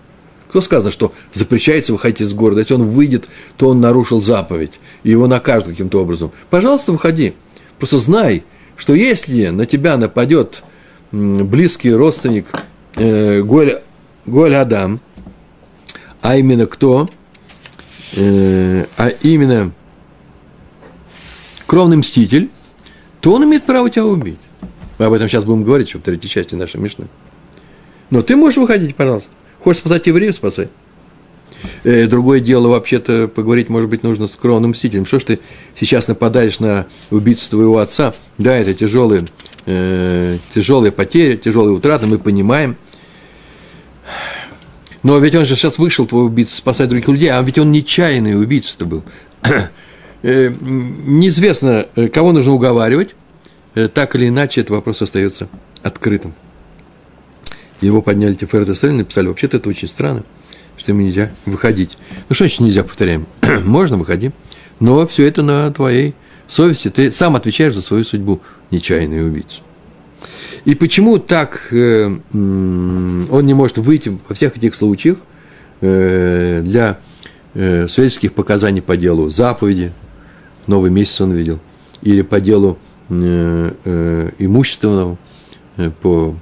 [0.49, 2.60] Кто сказано, что запрещается выходить из города?
[2.60, 6.34] Если он выйдет, то он нарушил заповедь, и его накажут каким-то образом.
[6.49, 7.36] Пожалуйста, выходи.
[7.80, 8.43] Просто знай,
[8.75, 10.63] что если на тебя нападет
[11.13, 12.47] близкий родственник
[12.95, 13.80] э, Голь,
[14.25, 14.99] Голь Адам,
[16.21, 17.10] а именно кто?
[18.15, 19.71] Э, а именно
[21.65, 22.49] кровный мститель,
[23.21, 24.39] то он имеет право тебя убить.
[24.99, 27.07] Мы об этом сейчас будем говорить в третьей части нашей Мишны.
[28.10, 29.29] Но ты можешь выходить, пожалуйста.
[29.60, 30.69] Хочешь спасать евреев, спасай.
[31.84, 35.05] Э, другое дело, вообще-то, поговорить, может быть, нужно с кровным мстителем.
[35.05, 35.39] Что ж ты
[35.79, 38.13] сейчас нападаешь на убийцу твоего отца?
[38.38, 39.25] Да, это тяжелые,
[39.65, 42.75] э, тяжелые потери, тяжелые утраты, мы понимаем.
[45.04, 48.39] Но ведь он же сейчас вышел, твой убийца, спасать других людей, а ведь он нечаянный
[48.39, 49.04] убийца-то был.
[50.21, 53.15] э, неизвестно, э, кого нужно уговаривать,
[53.74, 55.47] э, так или иначе, этот вопрос остается
[55.82, 56.34] открытым
[57.82, 60.24] его подняли Тиферет Исраиль, написали, вообще-то это очень странно,
[60.78, 61.97] что ему нельзя выходить.
[62.30, 63.26] Ну, что значит нельзя, повторяем?
[63.65, 64.32] Можно, выходи.
[64.80, 66.15] Но все это на твоей
[66.47, 66.89] совести.
[66.89, 69.60] Ты сам отвечаешь за свою судьбу, нечаянный убийца.
[70.65, 75.17] И почему так э, он не может выйти во всех этих случаях
[75.82, 77.00] э, для
[77.54, 79.91] э, свидетельских показаний по делу заповеди,
[80.67, 81.60] новый месяц он видел,
[82.02, 82.78] или по делу
[84.39, 85.17] имущественного,
[86.02, 86.36] по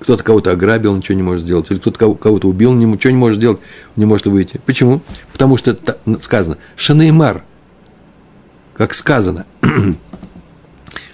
[0.00, 3.58] кто-то кого-то ограбил, ничего не может сделать, или кто-то кого-то убил, ничего не может сделать,
[3.96, 4.60] не может выйти.
[4.66, 5.00] Почему?
[5.32, 5.78] Потому что
[6.20, 7.44] сказано Шанеймар,
[8.74, 9.46] как сказано.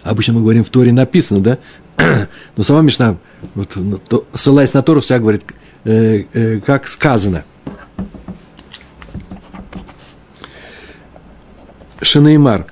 [0.05, 1.59] Обычно мы говорим в Торе написано, да?
[2.57, 3.17] Но сама Мишна,
[3.55, 5.43] вот, ну, то, ссылаясь на Тору, вся говорит,
[5.85, 7.45] э, э, как сказано.
[12.03, 12.67] Шанеймар.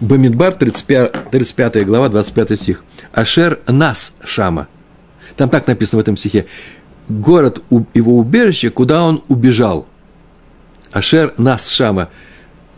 [0.00, 2.84] Бамидбар, 35, 35 глава, 25 стих.
[3.12, 4.68] Ашер нас Шама.
[5.36, 6.46] Там так написано в этом стихе.
[7.08, 7.62] Город
[7.94, 9.86] его убежище, куда он убежал.
[10.92, 12.10] Ашер нас Шама.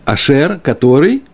[0.04, 1.24] Ашер, который,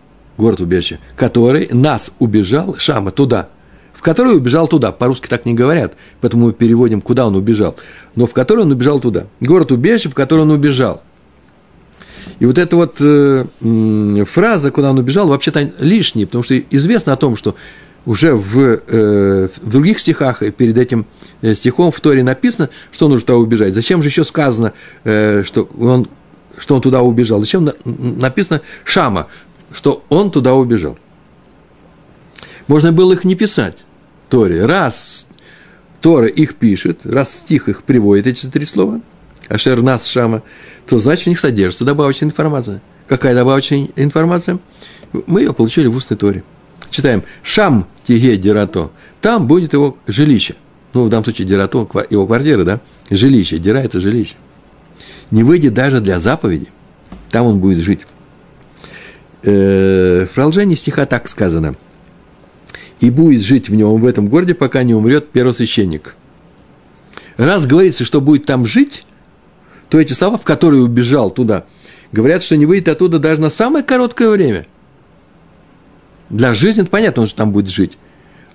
[0.43, 3.47] город убежище, который нас убежал, Шама, туда.
[3.93, 4.91] в который убежал туда.
[4.91, 7.77] По-русски так не говорят, поэтому мы переводим, куда он убежал.
[8.15, 9.27] Но в который он убежал туда.
[9.39, 11.01] Город убежище, в который он убежал.
[12.39, 13.45] И вот эта вот э,
[14.25, 17.55] фраза, куда он убежал, вообще-то лишняя, потому что известно о том, что
[18.05, 21.05] уже в, э, в других стихах, перед этим
[21.41, 23.73] э, стихом в Торе написано, что нужно туда убежать.
[23.73, 24.73] Зачем же еще сказано,
[25.05, 26.07] э, что, он,
[26.57, 27.39] что он туда убежал?
[27.39, 29.27] Зачем на, написано Шама,
[29.73, 30.97] что он туда убежал?
[32.67, 33.79] Можно было их не писать,
[34.29, 34.65] Торе.
[34.65, 35.27] Раз
[35.99, 39.01] Тора их пишет, раз стих их приводит, эти три слова,
[39.49, 40.43] Ашер Нас Шама,
[40.87, 42.81] то значит в них содержится добавочная информация.
[43.07, 44.59] Какая добавочная информация?
[45.11, 46.43] Мы ее получили в устной Торе.
[46.89, 47.23] Читаем.
[47.41, 48.91] Шам тиге дирато.
[49.21, 50.55] Там будет его жилище.
[50.93, 52.81] Ну, в данном случае дирато, его квартира, да?
[53.09, 53.57] Жилище.
[53.57, 54.35] Дира– это жилище.
[55.31, 56.67] Не выйдет даже для заповеди.
[57.31, 58.01] Там он будет жить.
[59.43, 61.75] Э, в продолжении стиха так сказано.
[62.99, 66.15] И будет жить в нем, в этом городе, пока не умрет первосвященник.
[67.37, 69.05] Раз говорится, что будет там жить,
[69.89, 71.65] то эти слова, в которые убежал туда,
[72.11, 74.67] говорят, что не выйдет оттуда даже на самое короткое время–
[76.33, 77.97] для жизни это понятно, он же там будет жить.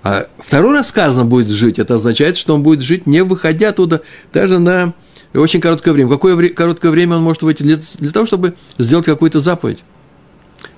[0.03, 4.01] А второй раз сказано будет жить, это означает, что он будет жить, не выходя оттуда
[4.33, 4.93] даже на
[5.33, 6.09] очень короткое время.
[6.09, 9.79] Какое вре- короткое время он может выйти для, для того, чтобы сделать какую-то заповедь?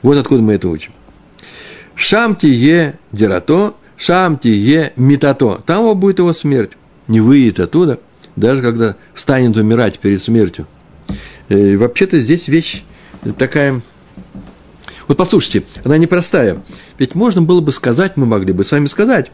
[0.01, 0.91] Вот откуда мы это учим.
[1.95, 5.61] Шамти е дирато, шамти е митато.
[5.65, 6.71] Там его будет его смерть.
[7.07, 7.99] Не выйдет оттуда,
[8.35, 10.67] даже когда станет умирать перед смертью.
[11.49, 12.83] И вообще-то здесь вещь
[13.37, 13.81] такая
[15.07, 16.63] вот послушайте, она непростая.
[16.97, 19.29] Ведь можно было бы сказать, мы могли бы с вами сказать,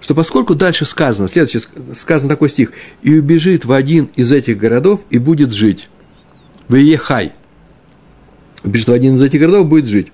[0.00, 1.60] что поскольку дальше сказано, следующий
[1.94, 5.90] сказан такой стих, и убежит в один из этих городов и будет жить.
[6.68, 6.76] В
[8.62, 10.08] В один из этих городов, будет жить.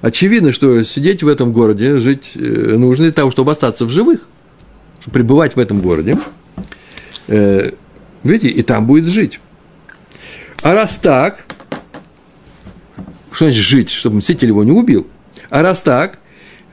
[0.00, 4.20] Очевидно, что сидеть в этом городе, жить э, нужно для того, чтобы остаться в живых,
[5.00, 6.18] чтобы пребывать в этом городе.
[7.28, 7.70] Э,
[8.22, 9.40] видите, и там будет жить.
[10.62, 11.44] А раз так,
[13.32, 15.06] что значит жить, чтобы мститель его не убил?
[15.50, 16.18] А раз так,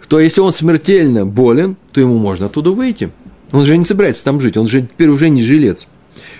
[0.08, 3.12] то если он смертельно болен, то ему можно оттуда выйти.
[3.54, 5.88] Он же не собирается там жить, он же теперь уже не жилец.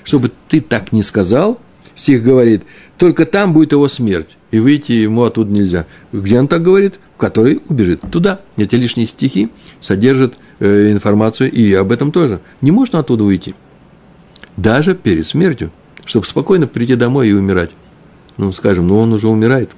[0.04, 1.58] Чтобы ты так не сказал,
[2.02, 2.64] стих говорит,
[2.98, 5.86] только там будет его смерть, и выйти ему оттуда нельзя.
[6.12, 6.96] Где он так говорит?
[7.16, 8.42] В который убежит туда.
[8.58, 12.42] Эти лишние стихи содержат э, информацию и об этом тоже.
[12.62, 13.56] Не можно оттуда уйти.
[14.58, 15.72] Даже перед смертью,
[16.06, 17.72] чтобы спокойно прийти домой и умирать.
[18.38, 19.70] Ну, скажем, ну он уже умирает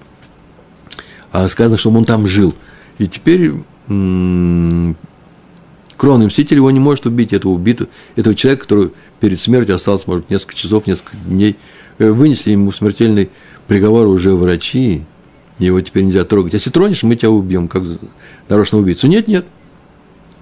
[1.34, 2.54] а сказано, что он там жил.
[3.00, 3.52] И теперь
[3.90, 4.96] м-
[5.98, 10.30] кровный мститель его не может убить, этого убитого, этого человека, который перед смертью остался, может,
[10.30, 11.58] несколько часов, несколько дней.
[12.00, 13.30] Э, вынесли ему смертельный
[13.68, 15.04] приговор уже врачи,
[15.60, 16.54] его теперь нельзя трогать.
[16.54, 17.84] Если тронешь, мы тебя убьем, как
[18.50, 19.08] нарочно убийцу.
[19.08, 19.46] Нет, нет.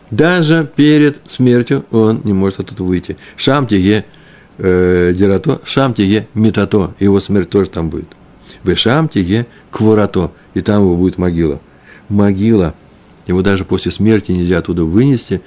[0.10, 3.18] Даже перед смертью он не может оттуда выйти.
[3.38, 4.06] Шамтиге
[4.58, 8.08] э, дирато, шамтиге метато, его смерть тоже там будет.
[8.64, 11.62] Вешамтиге кворато, и там его будет могила.
[12.10, 12.74] Могила,
[13.28, 15.42] его даже после смерти нельзя оттуда вынести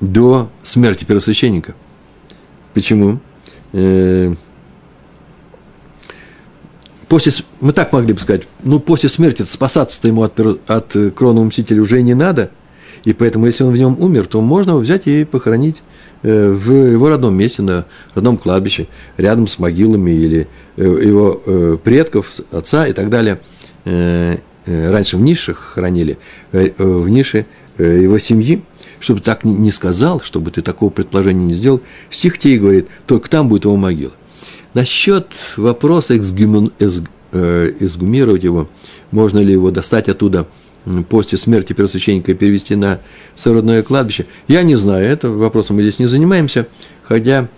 [0.00, 1.74] до смерти первосвященника.
[2.74, 3.20] Почему?
[3.72, 4.34] Э,
[7.08, 11.82] после, мы так могли бы сказать, ну, после смерти спасаться-то ему от, от кровного мстителя
[11.82, 12.50] уже не надо,
[13.04, 15.76] и поэтому, если он в нем умер, то можно его взять и похоронить
[16.22, 22.32] э, в его родном месте, на родном кладбище, рядом с могилами или э, его предков,
[22.50, 23.40] отца и так далее–
[23.88, 26.18] Э, э, раньше в нишах хранили,
[26.52, 27.46] э, в нише
[27.78, 28.62] его семьи,
[29.00, 33.48] чтобы так не сказал, чтобы ты такого предположения не сделал, стих тебе говорит, только там
[33.48, 34.12] будет его могила.
[34.78, 38.68] Насчет вопроса эксгумировать его,
[39.10, 40.46] можно ли его достать оттуда
[41.08, 43.00] после смерти первосвященника и перевести на
[43.34, 46.68] сородное кладбище, я не знаю, это вопросом мы здесь не занимаемся,
[47.02, 47.48] хотя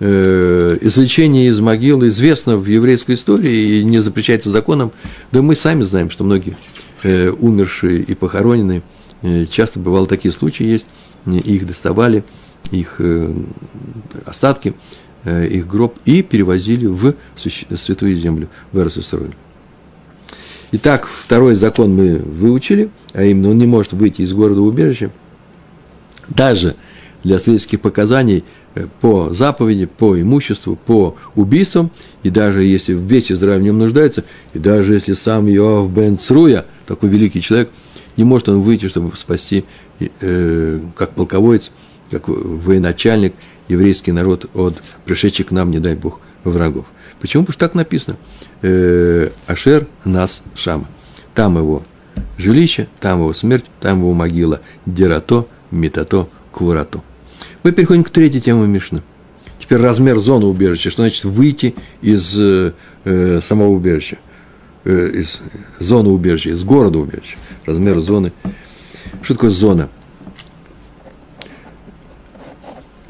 [0.00, 4.92] э, извлечение из могилы известно в еврейской истории и не запрещается законом.
[5.32, 6.58] Да мы сами знаем, что многие
[7.04, 8.82] э, умершие и похороненные,
[9.22, 10.84] э, часто бывало такие случаи есть,
[11.24, 12.22] их доставали,
[12.70, 13.34] их э,
[14.26, 14.72] остатки, э,
[15.24, 19.34] их гроб и перевозили в святую землю, в Эрсусроль.
[20.72, 25.12] Итак, второй закон мы выучили, а именно он не может выйти из города убежища,
[26.28, 26.74] даже
[27.22, 28.42] для свидетельских показаний
[28.74, 31.90] э, по заповеди, по имуществу, по убийствам,
[32.22, 36.64] и даже если весь Израиль в нем нуждается, и даже если сам Иоав бен Цруя,
[36.86, 37.70] такой великий человек,
[38.16, 39.64] не может он выйти, чтобы спасти,
[40.00, 41.70] э, как полководец,
[42.10, 43.34] как военачальник,
[43.68, 46.86] еврейский народ от пришедших к нам, не дай Бог, врагов.
[47.20, 47.44] Почему?
[47.44, 48.16] Потому что так написано.
[48.62, 50.86] Э, Ашер нас Шама.
[51.34, 51.82] Там его
[52.38, 54.60] жилище, там его смерть, там его могила.
[54.86, 57.02] Дерато метато квурату.
[57.62, 59.02] Мы переходим к третьей теме Мишны.
[59.58, 60.90] Теперь размер зоны убежища.
[60.90, 62.72] Что значит выйти из э,
[63.04, 64.18] э самого убежища?
[64.84, 65.40] Э, из
[65.78, 67.36] зоны убежища, из города убежища.
[67.64, 68.32] Размер зоны.
[69.22, 69.88] Что такое зона?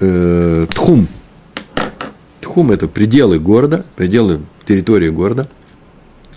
[0.00, 1.06] Э, тхум.
[2.40, 5.48] Тхум– это пределы города, пределы территории города,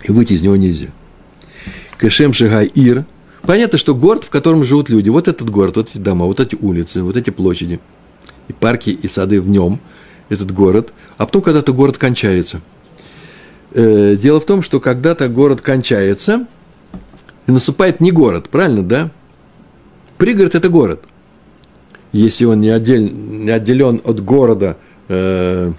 [0.04, 0.88] и выйти из него нельзя.
[2.00, 3.04] Кешем Шигай Ир.
[3.42, 5.08] Понятно, что город, в котором живут люди.
[5.08, 7.80] Вот этот город, вот эти дома, вот эти улицы, вот эти площади,
[8.46, 9.80] и парки, и сады в нем,
[10.28, 10.92] этот город.
[11.16, 12.60] А потом когда-то город кончается.
[13.72, 16.46] Э, дело в том, что когда-то город кончается,
[17.46, 19.10] и наступает не город, правильно, да?
[20.16, 21.04] Пригород– это город.
[22.12, 24.76] Если он не, отдель, не отделен от города
[25.08, 25.72] э,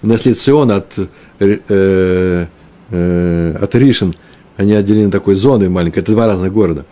[0.00, 0.98] наследцион от,
[1.38, 2.46] э,
[2.90, 4.14] э, от Ришин–
[4.56, 6.84] они отделены такой зоной маленькой, это два разных города.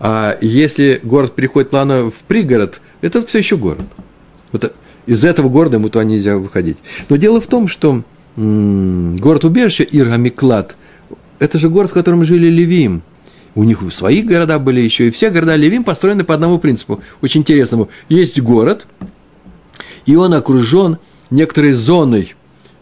[0.00, 3.84] А если город переходит плавно в пригород, это все еще город.
[4.52, 4.72] Вот
[5.06, 6.78] из этого города ему туда нельзя выходить.
[7.08, 8.02] Но дело в том, что
[8.36, 10.76] город-убежище Иргамиклад–
[11.40, 13.02] это же город, в котором жили Левим.
[13.54, 17.40] У них свои города были еще, и все города Левим построены по одному принципу, очень
[17.40, 17.88] интересному.
[18.08, 18.86] Есть город,
[20.06, 20.98] и он окружен
[21.30, 22.34] некоторой зоной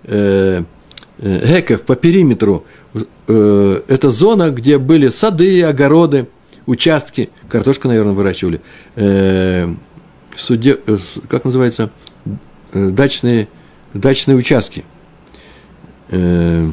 [0.04, 0.62] э,
[1.18, 2.64] э, геков по периметру–
[3.26, 6.28] э, это зона, где были сады, огороды,
[6.66, 8.60] участки, картошку, наверное, выращивали,
[8.94, 9.72] э,
[10.36, 10.98] суде, э,
[11.28, 11.90] как называется,
[12.72, 13.48] дачные,
[13.94, 14.84] дачные участки.
[16.08, 16.70] В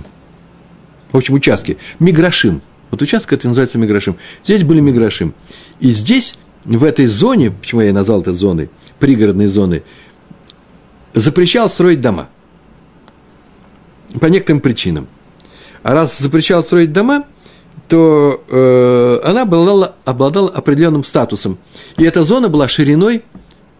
[1.11, 1.77] общем, участки.
[1.99, 2.61] Миграшим.
[2.93, 4.17] Вот участок это называется миграшим.
[4.45, 5.33] Здесь были миграшим.
[5.79, 8.69] И здесь, в этой зоне, почему я назвал это зоной,
[8.99, 9.81] пригородной зоной,
[11.15, 12.29] запрещал строить дома.
[14.21, 15.07] По некоторым причинам.
[15.81, 17.23] А раз запрещал строить дома,
[17.87, 21.57] то э, она обладала, обладала определенным статусом.
[21.97, 23.23] И эта зона была шириной,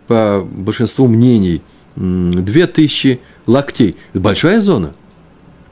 [0.08, 1.62] по большинству мнений,
[1.96, 3.96] 2000 локтей.
[4.10, 4.96] Это большая зона.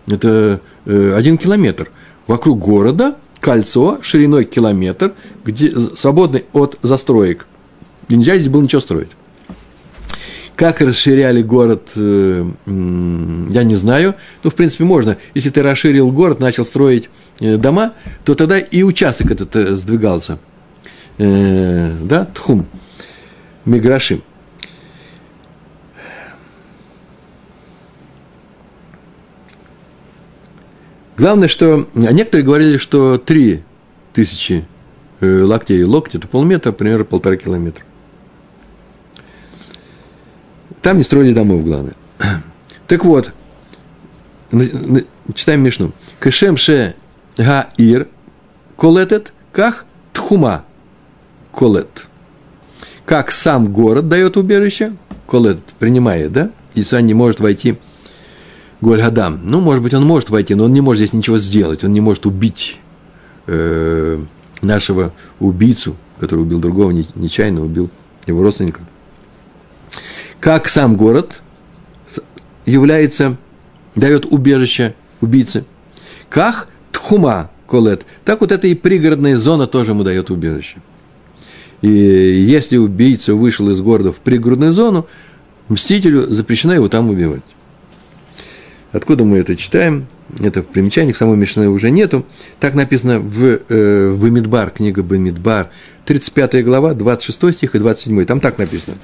[0.05, 1.89] Это э, один километр.
[2.27, 5.13] Вокруг города кольцо шириной километр,
[5.43, 7.47] где, свободный от застроек.
[8.07, 9.09] И нельзя здесь было ничего строить.
[10.55, 14.15] Как расширяли город, э, я не знаю.
[14.43, 15.17] Ну, в принципе, можно.
[15.33, 20.39] Если ты расширил город, начал строить э, дома, то тогда и участок этот э, сдвигался.
[21.17, 22.65] Да, тхум,
[23.65, 24.23] миграшим.
[31.21, 33.61] Главное, что некоторые говорили, что три
[34.11, 34.65] тысячи
[35.19, 37.83] локтей локти– это полметра, примерно полтора километра.
[40.81, 41.93] Там не строили домов, главное.
[42.87, 43.31] Так вот,
[45.35, 45.91] читаем Мишну.
[46.19, 46.95] Кешем ше
[47.37, 48.07] гаир
[48.75, 50.65] колетет, как тхума
[51.51, 52.07] колет.
[53.05, 54.95] Как сам город дает убежище,
[55.27, 56.49] колет принимает, да?
[56.73, 57.77] Исуан не может войти
[58.81, 59.41] Гольгадам.
[59.43, 61.83] Ну, может быть, он может войти, но он не может здесь ничего сделать.
[61.83, 62.79] Он не может убить
[63.47, 64.23] э,
[64.61, 67.89] нашего убийцу, который убил другого, нечаянно убил
[68.27, 68.81] его родственника
[70.41, 71.41] как сам город
[72.65, 73.37] является,
[73.95, 75.65] дает убежище убийце,
[76.29, 80.77] как тхума колет, так вот эта и пригородная зона тоже ему дает убежище.
[81.81, 85.07] И если убийца вышел из города в пригородную зону,
[85.69, 87.43] мстителю запрещено его там убивать.
[88.91, 90.07] Откуда мы это читаем?
[90.39, 92.25] Это в примечаниях, самой Мишны уже нету.
[92.59, 95.69] Так написано в, э, в Бамидбар, книга Бамидбар,
[96.05, 98.25] 35 глава, 26 стих и 27.
[98.25, 98.97] Там так написано.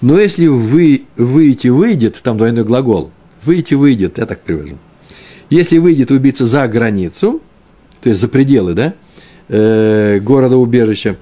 [0.00, 3.10] Но если вы выйти выйдет, там двойной глагол,
[3.44, 4.78] выйти выйдет, я так привожу.
[5.50, 7.40] Если выйдет убийца за границу,
[8.00, 8.94] то есть за пределы, да,
[9.48, 11.16] э, города-убежища,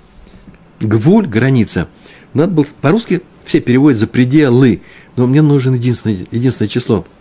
[0.80, 1.88] гвуль, граница.
[2.34, 4.82] Надо было, по-русски все переводят за пределы,
[5.16, 7.06] но мне нужен единственное, единственное число–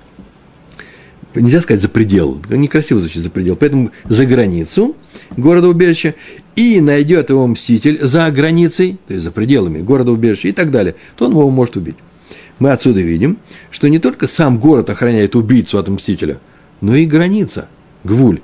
[1.36, 4.96] нельзя сказать за предел, некрасиво звучит за предел, поэтому за границу
[5.38, 6.16] города убежища,
[6.56, 10.96] и найдет его мститель за границей, то есть за пределами города убежища и так далее,
[11.18, 11.96] то он его может убить.
[12.60, 13.38] Мы отсюда видим,
[13.70, 16.40] что не только сам город охраняет убийцу от мстителя,
[16.80, 17.68] но и граница,
[18.04, 18.42] гвуль.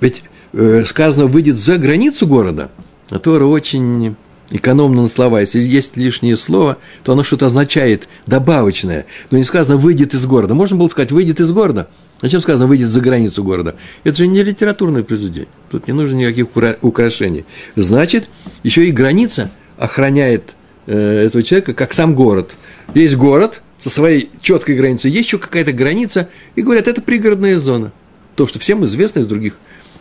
[0.00, 0.22] Ведь
[0.52, 2.70] э, сказано, выйдет за границу города,
[3.08, 4.16] а Тора очень
[4.52, 5.40] экономно на слова.
[5.40, 9.06] Если есть лишнее слово, то оно что-то означает добавочное.
[9.30, 10.54] Но не сказано «выйдет из города».
[10.54, 11.88] Можно было сказать «выйдет из города».
[12.20, 13.74] Зачем сказано «выйдет за границу города»?
[14.04, 15.48] Это же не литературное произведение.
[15.70, 16.46] Тут не нужно никаких
[16.82, 17.44] украшений.
[17.74, 18.28] Значит,
[18.62, 20.50] еще и граница охраняет
[20.86, 22.52] э, этого человека, как сам город.
[22.94, 27.90] Есть город со своей четкой границей, есть еще какая-то граница, и говорят, это пригородная зона.
[28.36, 29.54] То, что всем известно из других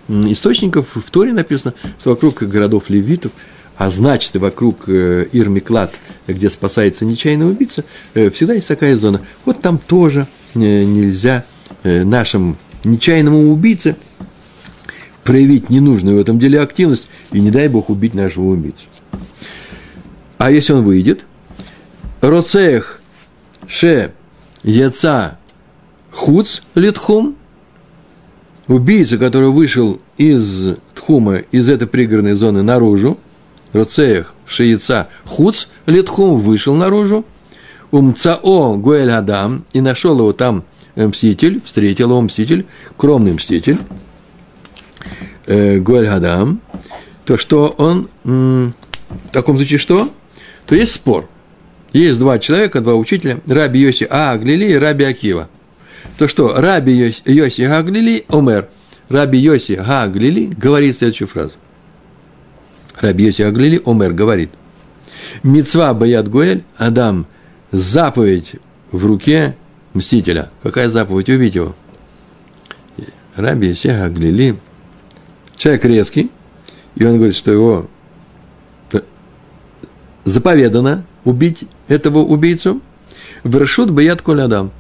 [0.08, 3.32] источников, в Торе написано, что вокруг городов левитов–
[3.82, 5.96] а значит, вокруг э, Ирмиклад,
[6.28, 9.22] где спасается нечаянный убийца, э, всегда есть такая зона.
[9.44, 11.46] Вот там тоже э, нельзя
[11.84, 13.96] нашим нечаянному убийце
[15.24, 18.86] проявить ненужную в этом деле активность и, не дай бог, убить нашего убийцу.
[20.38, 21.26] А если он выйдет,
[22.22, 23.02] Роцех
[23.68, 24.14] Ше
[24.62, 25.40] Яца
[26.12, 27.36] Хуц Литхум,
[28.68, 33.18] убийца, который вышел из Тхума, из этой пригородной зоны наружу,
[33.74, 37.26] Роцеях Шеяца Хуц Литхум вышел наружу,
[37.92, 40.64] Умцао Гуэль Адам, и нашел его там
[40.96, 42.66] мститель, встретил его мститель,
[42.98, 43.78] кромный мститель,
[45.46, 46.62] э, Гуэль Адам,
[47.26, 48.74] то что он, в
[49.32, 50.10] таком случае что?
[50.66, 51.30] То есть спор.
[51.94, 55.50] Есть два человека, два учителя, Раби Йоси Аглили и Раби Акива.
[56.18, 58.70] То что, Раби Йоси Аглили, Омер,
[59.10, 61.54] Раби Йоси Аглили говорит следующую фразу.
[63.02, 64.52] Йоси Аглили, Омер говорит.
[65.44, 67.26] Мецва Баят Гуэль, Адам,
[67.72, 68.56] заповедь
[68.92, 69.56] в руке
[69.94, 70.52] мстителя.
[70.64, 71.30] Какая заповедь?
[71.30, 71.76] Убить его.
[73.36, 74.58] Раби Йоси Аглили,
[75.56, 76.32] человек резкий,
[76.96, 77.88] и он говорит, что его
[80.26, 82.82] заповедано убить этого убийцу,
[83.44, 84.72] вершут баят колядам,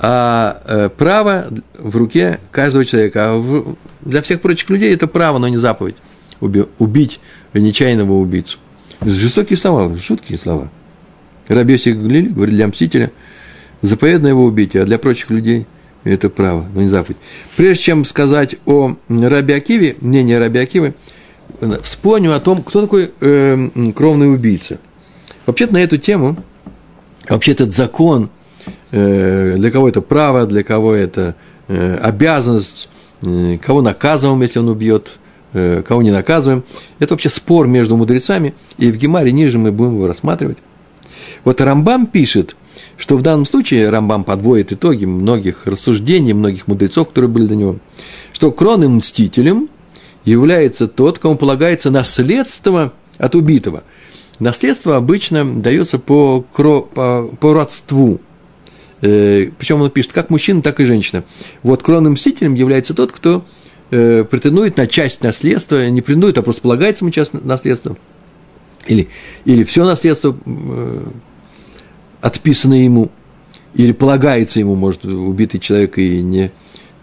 [0.00, 3.32] а э, право в руке каждого человека.
[3.32, 5.96] А для всех прочих людей это право, но не заповедь.
[6.40, 7.20] Уби, убить
[7.54, 8.58] нечаянного убийцу.
[9.04, 10.70] Жестокие слова, жуткие слова.
[11.48, 13.10] Рабиоси Глили говорит для мстителя,
[13.82, 15.66] заповедно его убить, а для прочих людей
[16.04, 17.18] это право, но не заповедь.
[17.56, 20.94] Прежде чем сказать о Раби Акиве, мнение Раби Акивы,
[21.82, 24.78] вспомню о том, кто такой э, кровный убийца–
[25.48, 26.36] Вообще-то на эту тему,
[27.26, 28.28] вообще этот закон,
[28.90, 31.36] э, для кого это право, для кого это
[31.68, 32.90] э, обязанность,
[33.22, 35.12] э, кого наказываем, если он убьет,
[35.52, 36.64] кого не наказываем.
[36.98, 40.58] Это вообще спор между мудрецами, и в Гемаре ниже мы будем его рассматривать.
[41.44, 42.56] Вот Рамбам пишет,
[42.96, 47.76] что в данном случае Рамбам подводит итоги многих рассуждений, многих мудрецов, которые были до него,
[48.32, 49.68] что кронным мстителем
[50.24, 53.84] является тот, кому полагается наследство от убитого–
[54.38, 58.20] Наследство обычно дается по, по, по родству.
[59.00, 61.24] Э, причем он пишет, как мужчина, так и женщина.
[61.62, 63.44] Вот кровным мстителем является тот, кто
[63.90, 67.96] э, претендует на часть наследства, не претендует, а просто полагается ему часть наследства.
[68.86, 69.08] Или,
[69.44, 71.06] или все наследство э,
[72.20, 73.10] отписано ему,
[73.74, 76.50] или полагается ему, может, убитый человек и не,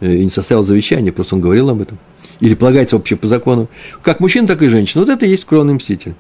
[0.02, 2.00] и не составил завещание, просто он говорил об этом.
[2.40, 3.70] Или полагается вообще по закону.
[4.02, 5.06] Как мужчина, так и женщина.
[5.06, 6.16] Вот это и есть кровный мститель.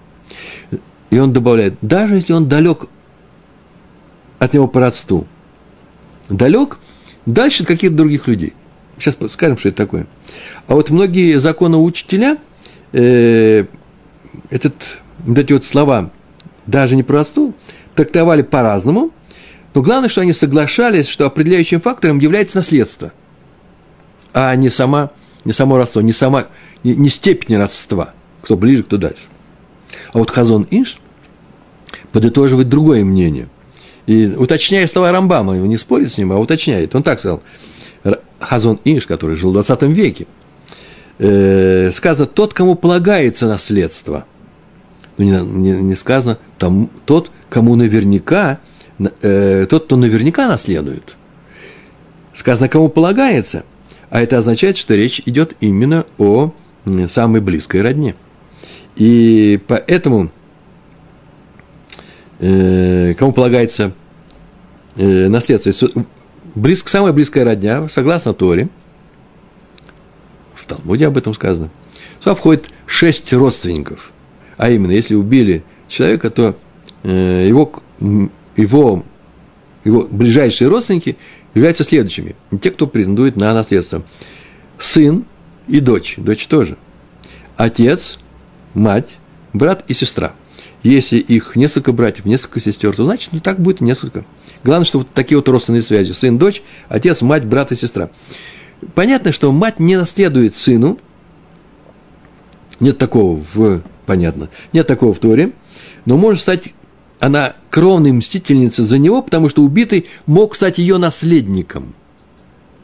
[1.09, 2.87] И он добавляет, даже если он далек
[4.39, 5.27] от него по родству,
[6.29, 6.77] далек
[7.25, 8.53] дальше от каких-то других людей.
[8.97, 10.07] Сейчас скажем, что это такое.
[10.67, 12.37] А вот многие законы учителя,
[12.93, 13.65] э,
[14.49, 14.75] этот,
[15.19, 16.11] вот эти вот слова,
[16.65, 17.53] даже не по родству,
[17.95, 19.11] трактовали по-разному,
[19.73, 23.11] но главное, что они соглашались, что определяющим фактором является наследство,
[24.33, 25.11] а не, сама,
[25.43, 26.45] не само родство, не, сама,
[26.83, 29.23] не, не степень родства, кто ближе, кто дальше.
[30.13, 30.99] А вот Хазон Иш
[32.11, 33.49] подытоживает другое мнение.
[34.07, 36.95] И уточняя слова Рамбама, не спорит с ним, а уточняет.
[36.95, 37.41] Он так сказал.
[38.39, 40.27] Хазон Иш, который жил в 20 веке,
[41.17, 44.25] э, сказано, тот, кому полагается наследство.
[45.17, 48.59] Ну, не, не, не сказано, там, тот, кому наверняка,
[48.99, 51.15] э, тот, кто наверняка наследует.
[52.33, 53.63] Сказано, кому полагается.
[54.09, 56.53] А это означает, что речь идет именно о
[57.07, 58.15] самой близкой родне.
[58.95, 60.29] И поэтому
[62.39, 63.93] э, кому полагается
[64.95, 65.71] э, наследство,
[66.55, 68.69] близко, самая близкая родня, согласно Торе,
[70.55, 71.69] в Талмуде об этом сказано,
[72.19, 74.11] сюда входит шесть родственников.
[74.57, 76.57] А именно, если убили человека, то
[77.03, 77.71] э, его,
[78.55, 79.05] его,
[79.83, 81.17] его ближайшие родственники
[81.53, 82.35] являются следующими.
[82.61, 84.03] Те, кто претендует на наследство.
[84.79, 85.25] Сын
[85.67, 86.15] и дочь.
[86.17, 86.77] Дочь тоже.
[87.57, 88.19] Отец,
[88.73, 89.17] мать,
[89.53, 90.33] брат и сестра–
[90.83, 94.25] если их несколько братьев, несколько сестер, то значит, ну, так будет несколько.
[94.63, 96.11] Главное, что вот такие вот родственные связи.
[96.11, 98.09] Сын, дочь, отец, мать, брат и сестра.
[98.93, 100.99] Понятно, что мать не наследует сыну.
[102.79, 103.81] Нет такого в...
[104.05, 104.49] Понятно.
[104.73, 105.53] Нет такого в Торе.
[106.05, 106.73] Но может стать
[107.19, 111.95] она кровной мстительницей за него, потому что убитый мог стать ее наследником.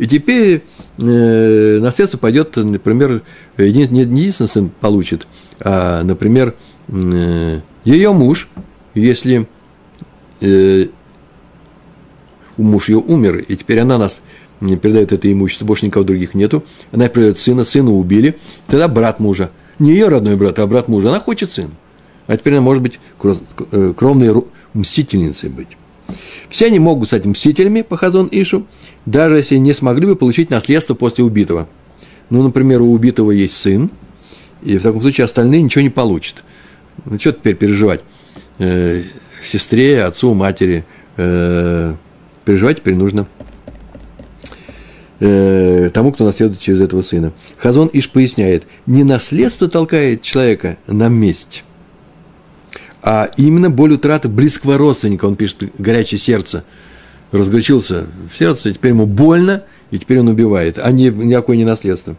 [0.01, 0.63] И теперь
[0.97, 3.21] э, наследство пойдет, например,
[3.55, 5.27] не, не, не единственный сын получит,
[5.59, 6.55] а, например,
[6.87, 8.49] э, ее муж,
[8.95, 9.47] если
[10.41, 10.85] э,
[12.57, 14.23] муж ее умер, и теперь она нас
[14.59, 19.51] передает это имущество, больше никого других нету, она передает сына, сына убили, тогда брат мужа,
[19.77, 21.73] не ее родной брат, а брат мужа, она хочет сына.
[22.25, 22.99] а теперь она может быть
[23.71, 25.77] э, кровной мстительницей быть.
[26.49, 28.67] Все они могут стать мстителями по Хазон Ишу,
[29.05, 31.67] даже если не смогли бы получить наследство после убитого.
[32.29, 33.89] Ну, например, у убитого есть сын,
[34.63, 36.43] и в таком случае остальные ничего не получат.
[37.05, 38.01] Ну, что теперь переживать?
[38.59, 39.03] Э,
[39.43, 40.85] сестре, отцу, матери.
[41.17, 41.93] Э,
[42.45, 43.27] переживать теперь нужно
[45.19, 47.31] э, тому, кто наследует через этого сына.
[47.57, 51.63] Хазон Иш поясняет, не наследство толкает человека на месть,
[53.03, 55.25] а именно боль утраты близкого родственника.
[55.25, 56.63] Он пишет, горячее сердце
[57.31, 61.65] разгорячился в сердце, и теперь ему больно, и теперь он убивает, а не, никакое не
[61.65, 62.15] наследство.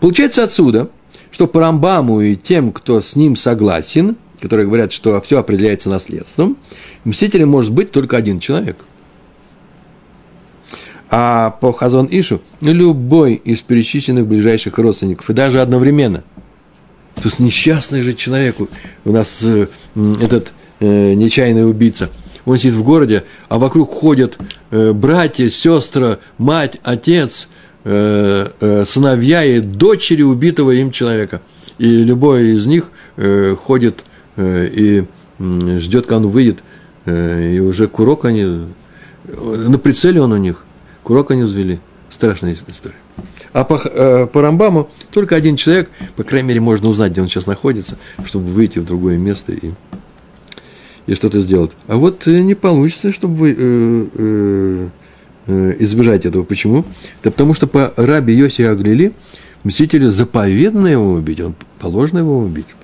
[0.00, 0.90] Получается отсюда,
[1.30, 6.56] что по Рамбаму и тем, кто с ним согласен, которые говорят, что все определяется наследством,
[7.04, 8.76] мстителем может быть только один человек.
[11.08, 16.24] А по Хазон Ишу любой из перечисленных ближайших родственников, и даже одновременно.
[17.16, 18.56] То есть несчастный же человек,
[19.04, 19.66] у нас э,
[20.20, 22.10] этот э, нечаянный убийца,
[22.44, 24.38] он сидит в городе, а вокруг ходят
[24.70, 27.48] э, братья, сестры, мать, отец,
[27.84, 31.40] э, э, сыновья и дочери убитого им человека.
[31.78, 34.04] И любой из них э, ходит
[34.36, 35.04] Э, и
[35.38, 36.58] ждет, когда он выйдет,
[37.06, 38.66] э, и уже курок они,
[39.24, 40.64] на прицеле он у них,
[41.02, 41.80] курок они взвели.
[42.16, 42.96] Страшная история.
[43.52, 47.28] А по, э, по Рамбаму только один человек, по крайней мере, можно узнать, где он
[47.28, 49.72] сейчас находится, чтобы выйти в другое место и,
[51.06, 51.72] и что-то сделать.
[51.88, 54.88] А вот не получится, чтобы вы э, э,
[55.48, 56.42] э, избежать этого.
[56.42, 56.86] Почему?
[57.22, 59.12] Да потому что по раби Йоси Аглили
[59.62, 62.74] мстителю заповедно его убить, он положено его убить.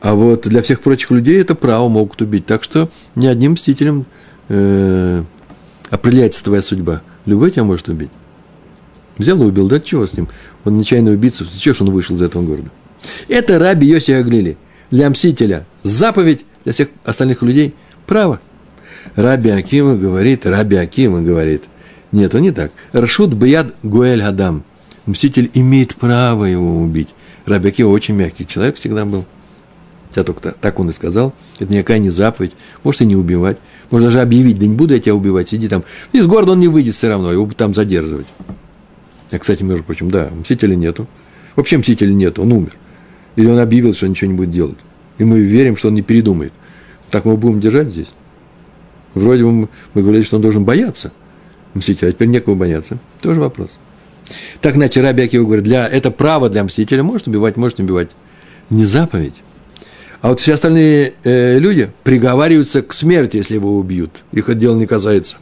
[0.00, 2.46] А вот для всех прочих людей это право могут убить.
[2.46, 4.06] Так что ни одним мстителем
[4.48, 5.24] э,
[5.92, 7.02] определяется твоя судьба.
[7.26, 8.08] Любой тебя может убить.
[9.18, 10.26] Взял и убил, да чего с ним?
[10.64, 12.70] Он нечаянно убийца, ж он вышел из этого города?
[13.28, 14.56] Это раби Йоси Аглили.
[14.90, 17.74] Для мстителя заповедь, для всех остальных людей
[18.06, 18.40] право.
[19.16, 21.64] Раби Акима говорит, Раби Акима говорит,
[22.10, 22.72] нет, он не так.
[22.92, 24.64] Рашут Баяд Гуэль Гадам.
[25.04, 27.10] Мститель имеет право его убить.
[27.44, 29.26] Раби Акива очень мягкий человек всегда был.
[30.08, 31.34] Хотя только так он и сказал.
[31.58, 32.52] Это никакая не заповедь.
[32.82, 33.58] Может и не убивать.
[33.92, 35.84] Можно даже объявить, да не буду я тебя убивать, сиди там.
[36.12, 38.26] Из города он не выйдет все равно, его там задерживать.
[39.30, 41.06] А, кстати, между прочим, да, мстителя нету.
[41.56, 42.74] Вообще мстителя нету, он умер.
[43.36, 44.78] Или он объявил, что ничего не будет делать.
[45.18, 46.54] И мы верим, что он не передумает.
[47.10, 48.14] Так мы будем держать здесь.
[49.12, 51.12] Вроде бы мы, говорили, что он должен бояться
[51.74, 52.96] мстителя, а теперь некого бояться.
[53.20, 53.78] Тоже вопрос.
[54.62, 58.10] Так, иначе Раби Акива говорит, для, это право для мстителя, может убивать, может не убивать.
[58.70, 59.42] Не заповедь.
[60.22, 64.22] А вот все остальные э, люди приговариваются к смерти, если его убьют.
[64.30, 65.36] Их это дело не касается.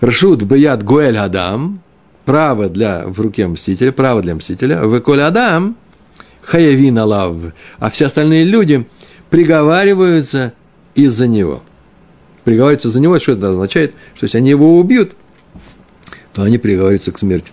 [0.00, 1.80] Рашут бьят гуэль адам,
[2.26, 5.74] право для, в руке мстителя, право для мстителя, выколь адам,
[6.42, 7.36] хаявин алав,
[7.78, 8.86] а все остальные люди
[9.30, 10.52] приговариваются
[10.94, 11.62] из-за него.
[12.44, 13.94] Приговариваются за него, что это означает?
[14.14, 15.12] Что если они его убьют,
[16.34, 17.52] то они приговариваются к смерти.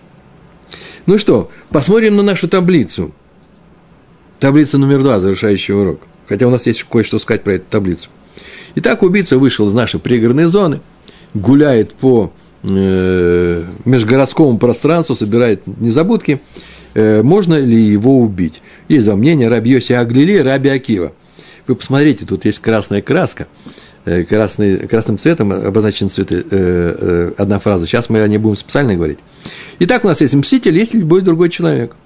[1.06, 3.14] Ну что, посмотрим на нашу таблицу.
[4.38, 8.08] Таблица номер два, завершающий урок– Хотя у нас есть кое-что сказать про эту таблицу.
[8.74, 10.80] Итак, убийца вышел из нашей пригородной зоны,
[11.34, 16.40] гуляет по э, межгородскому пространству, собирает незабудки.
[16.94, 18.62] Э, можно ли его убить?
[18.88, 21.12] Есть два мнения, Раби Йоси Аглили, Раби Акива.
[21.66, 23.46] Вы посмотрите, тут есть красная краска,
[24.04, 27.86] э, красный, красным цветом обозначен цветы, э, э, одна фраза.
[27.86, 29.18] Сейчас мы о ней будем специально говорить.
[29.78, 31.96] Итак, у нас есть мститель, есть любой другой человек–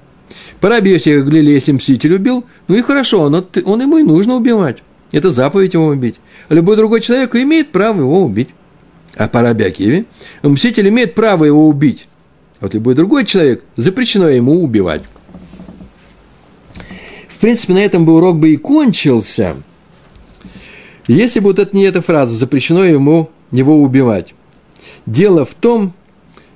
[0.61, 3.34] по раби Йосифу Глили, если мститель убил, ну и хорошо, он,
[3.64, 4.82] он ему и нужно убивать.
[5.12, 6.16] Это заповедь его убить.
[6.48, 8.50] Любой другой человек имеет право его убить.
[9.16, 10.04] А по раби Акиве
[10.42, 12.06] мститель имеет право его убить.
[12.61, 15.02] А вот любой другой человек запрещено ему убивать.
[17.28, 19.56] В принципе, на этом бы урок бы и кончился,
[21.08, 24.34] если бы вот это не эта фраза «запрещено ему его убивать».
[25.06, 25.94] Дело в том,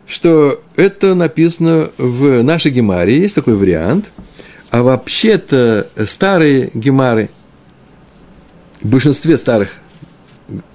[0.06, 4.10] что это написано в нашей гемаре, есть такой вариант,
[4.70, 7.30] а вообще-то старые гемары,
[8.80, 9.70] в большинстве старых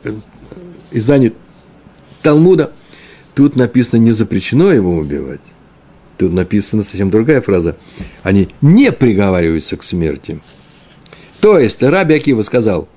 [0.03, 0.13] э,
[0.91, 1.33] изданий
[2.21, 2.71] Талмуда,
[3.35, 5.41] тут написано не запрещено его убивать.
[6.17, 7.77] Тут написана совсем другая фраза.
[8.23, 10.41] Они не приговариваются к смерти.
[11.39, 12.89] То есть Раби Акива сказал,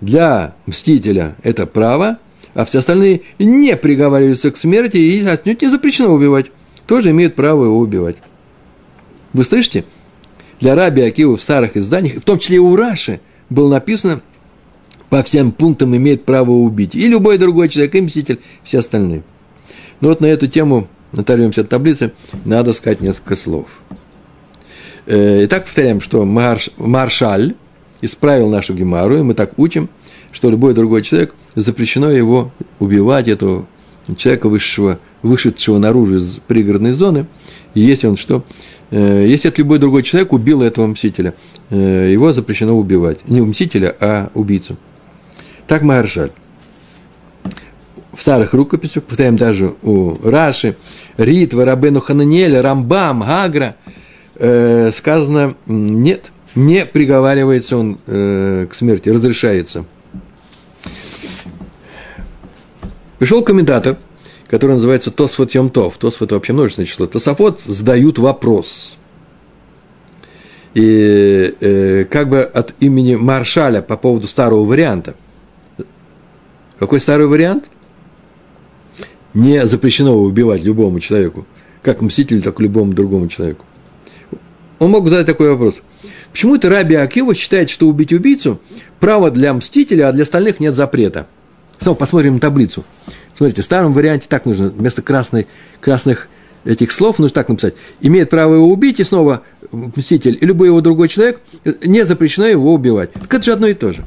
[0.00, 2.18] для мстителя это право,
[2.54, 6.50] а все остальные не приговариваются к смерти и отнюдь не запрещено убивать,
[6.86, 8.16] тоже имеют право его убивать.
[9.32, 9.84] Вы слышите?
[10.60, 14.22] Для Раби Акива в старых изданиях, в том числе и у Раши, было написано,
[15.10, 16.94] по всем пунктам имеет право убить.
[16.94, 19.22] И любой другой человек, и мститель, все остальные.
[20.00, 22.12] Но вот на эту тему, оторвемся от таблицы,
[22.44, 23.66] надо сказать несколько слов.
[25.06, 27.54] Э, итак, повторяем, что марш, маршаль
[28.00, 29.88] исправил нашу гемару, и мы так учим,
[30.34, 33.66] что любой другой человек запрещено его убивать, этого
[34.18, 37.26] человека высшего, вышедшего наружу из пригородной зоны,
[37.74, 38.44] если он что,
[38.90, 41.34] э, если это любой другой человек убил этого мстителя,
[41.70, 43.26] э, его запрещено убивать.
[43.28, 44.76] Не мстителя, а убийцу.
[45.68, 46.32] Так Маharшаль.
[48.12, 50.76] В старых рукописях, повторяем даже у Раши,
[51.16, 53.76] Ритва, Рабену Хананиэля, Рамбам, Гагра,
[54.34, 59.84] э, сказано, нет, не приговаривается он к смерти, разрешается.
[63.24, 63.96] Пришел комментатор,
[64.48, 65.96] который называется Тосфот Йомтов.
[65.96, 67.06] Тосфот вообще множественное число.
[67.06, 68.98] Тософот задают вопрос.
[70.74, 75.14] И э, как бы от имени Маршаля по поводу старого варианта.
[76.78, 77.70] Какой старый вариант?
[79.32, 81.46] Не запрещено убивать любому человеку.
[81.80, 83.64] Как мстителю, так и любому другому человеку.
[84.78, 85.80] Он мог задать такой вопрос.
[86.30, 88.60] Почему это Раби Акива считает, что убить убийцу–
[89.00, 91.26] право для мстителя, а для остальных нет запрета?
[91.80, 92.84] Снова посмотрим таблицу.
[93.34, 95.46] Смотрите, в старом варианте так нужно, вместо красной,
[95.80, 96.28] красных
[96.64, 97.74] этих слов нужно так написать.
[98.00, 101.40] Имеет право его убить, и снова мститель, и любой его другой человек,
[101.84, 103.12] не запрещено его убивать.
[103.12, 104.04] Так это же одно и то же.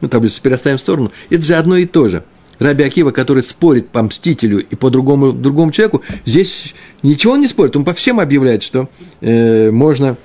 [0.00, 1.12] Ну, таблицу переставим в сторону.
[1.30, 2.24] Это же одно и то же.
[2.58, 7.48] Раби Акива, который спорит по мстителю и по другому, другому человеку, здесь ничего он не
[7.48, 8.88] спорит, он по всем объявляет, что
[9.20, 10.16] э, можно,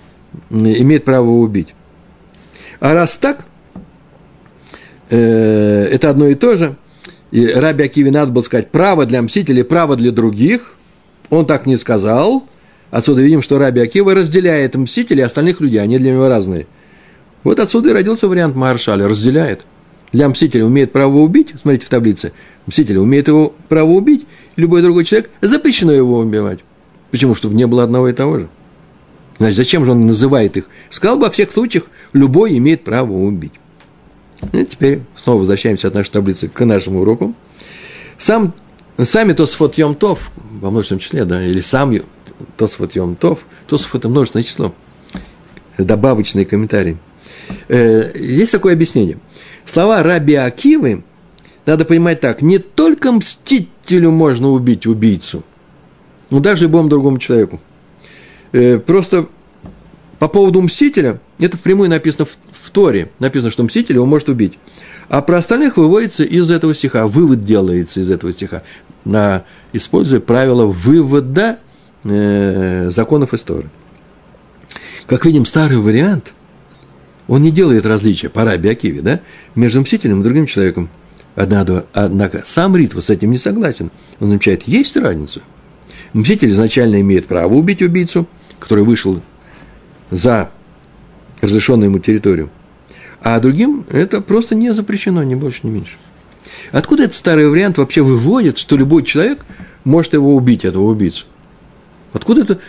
[0.49, 1.73] э, имеет право его убить.
[2.79, 3.43] А раз так, э,
[5.15, 6.75] это одно и то же–
[7.31, 10.75] и Раби Акиве надо было сказать право для мстителей, право для других.
[11.29, 12.47] Он так не сказал.
[12.89, 16.65] Отсюда видим, что Раби Акива разделяет мстителей остальных людей, они для него разные.
[17.43, 19.65] Вот отсюда и родился вариант Маршаля, разделяет.
[20.11, 22.31] Для мстителя умеет право убить, смотрите в таблице,
[22.65, 26.59] мститель умеет его право убить, любой другой человек запрещено его убивать.
[27.11, 27.35] Почему?
[27.35, 28.49] Чтобы не было одного и того же.
[29.37, 30.67] Значит, зачем же он называет их?
[30.89, 33.53] Сказал бы во всех случаях, любой имеет право убить.
[34.53, 37.33] И теперь снова возвращаемся от нашей таблицы к нашему уроку.
[38.17, 38.53] Сам,
[38.97, 40.31] сами Тосфот Йом Тов,
[40.61, 41.93] во множественном числе, да, или сам
[42.57, 44.73] Тосфот Йом Тов, Тосфот– это множественное число,
[45.77, 46.97] добавочный комментарий.
[47.67, 49.19] Э, есть такое объяснение.
[49.65, 51.03] Слова Раби Акивы
[51.65, 55.43] надо понимать так, не только мстителю можно убить убийцу,
[56.29, 57.59] но даже любому другому человеку.
[58.51, 59.27] Э, просто
[60.17, 64.59] по поводу мстителя, это впрямую написано в в Торе написано, что мститель его может убить.
[65.09, 68.61] А про остальных выводится из этого стиха, вывод делается из этого стиха,
[69.05, 69.43] на,
[69.73, 71.57] используя правило вывода
[72.03, 73.69] э, законов истории.
[75.07, 76.33] Как видим, старый вариант,
[77.27, 79.19] он не делает различия по Раби да,
[79.55, 80.89] между мстителем и другим человеком.
[81.35, 83.89] Однако, однако сам Ритва с этим не согласен.
[84.19, 85.41] Он замечает, есть разница.
[86.13, 88.27] Мститель изначально имеет право убить убийцу,
[88.59, 89.19] который вышел
[90.11, 90.51] за
[91.41, 92.51] разрешенную ему территорию
[93.21, 95.97] а другим это просто не запрещено, ни больше, ни меньше.
[96.71, 99.45] Откуда этот старый вариант вообще выводит, что любой человек
[99.83, 101.25] может его убить, этого убийцу?
[102.13, 102.59] Откуда это?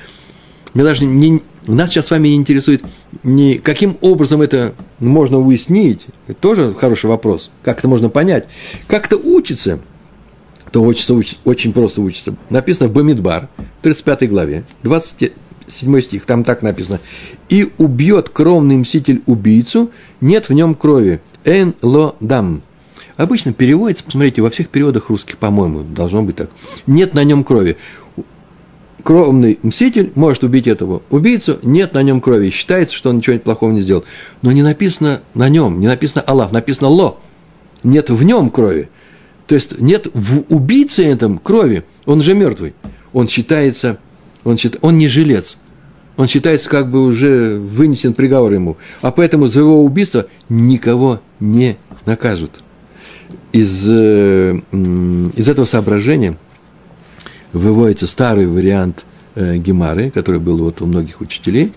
[0.75, 2.83] Мне даже не, нас сейчас с вами не интересует,
[3.23, 6.07] не, каким образом это можно уяснить.
[6.27, 7.51] Это тоже хороший вопрос.
[7.63, 8.47] Как это можно понять?
[8.87, 9.81] Как это учится?
[10.71, 12.37] То учится, очень просто учится.
[12.49, 13.49] Написано в Бамидбар,
[13.83, 15.33] 35 главе, 20,
[15.71, 17.01] седьмой стих, там так написано.
[17.49, 19.91] «И убьет кровный мститель убийцу,
[20.21, 21.21] нет в нем крови.
[21.45, 22.63] Эн ло дам».
[23.21, 26.49] Обычно переводится, посмотрите, во всех переводах русских, по-моему, должно быть так.
[26.87, 27.77] Нет на нем крови.
[29.03, 32.49] Кровный мститель может убить этого убийцу, нет на нем крови.
[32.49, 34.05] Считается, что он ничего плохого не сделал.
[34.41, 37.19] Но не написано на нем, не написано Аллах, написано Ло.
[37.83, 38.89] Нет в нем крови.
[39.47, 42.73] То есть нет в убийце этом крови, он же мертвый.
[43.13, 43.99] Он считается,
[44.45, 45.59] он, счит, он не жилец
[46.17, 48.77] он считается как бы уже вынесен приговор ему.
[49.01, 52.63] А поэтому за его убийство никого не накажут.
[53.53, 54.61] Из, э,
[55.37, 56.37] из этого соображения
[57.53, 59.05] выводится старый вариант
[59.35, 61.73] э, Гемары, который был вот у многих учителей,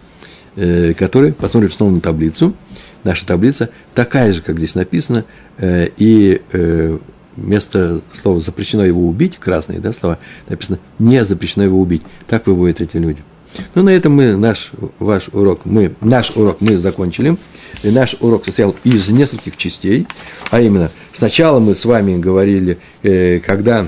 [0.56, 2.56] э, который, посмотрим снова на таблицу,
[3.04, 5.26] наша таблица такая же, как здесь написано,
[5.58, 6.42] э, и
[7.36, 12.04] вместо слова «запрещено его убить», красные да, слова, написано «не запрещено его убить».
[12.28, 13.24] Так выводят эти люди.
[13.76, 17.38] Ну, на этом мы наш, ваш урок, мы, наш урок мы закончили.
[17.84, 20.08] И наш урок состоял из нескольких частей,
[20.52, 23.88] а именно, сначала мы с вами говорили, э, когда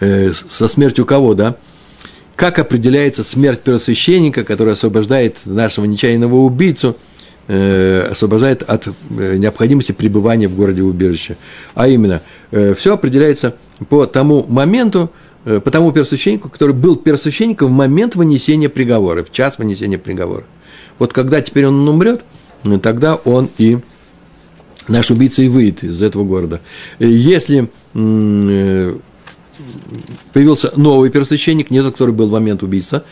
[0.00, 1.56] э, со смертью кого, да,
[2.34, 6.96] как определяется смерть первосвященника, который освобождает нашего нечаянного убийцу,
[7.48, 11.36] э, освобождает от э, необходимости пребывания в городе убежище.
[11.74, 13.56] А именно, э, все определяется
[13.88, 15.10] по тому моменту,
[15.44, 20.44] по тому первосвященнику, который был первосвященником в момент вынесения приговора, в час вынесения приговора.
[20.98, 22.24] Вот когда теперь он умрет,
[22.64, 23.78] э, тогда он и
[24.88, 26.60] наш убийца и выйдет из этого города.
[26.98, 27.68] Если
[30.32, 33.04] появился новый первосвященник, не тот, который был в момент убийства,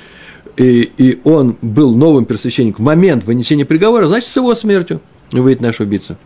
[0.56, 5.00] и, и он был новым первосвященником в момент вынесения приговора, значит, с его смертью
[5.32, 6.16] выйдет наш убийца.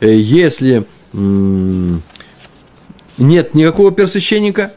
[0.00, 0.84] Если
[3.18, 4.72] нет никакого первосвященника,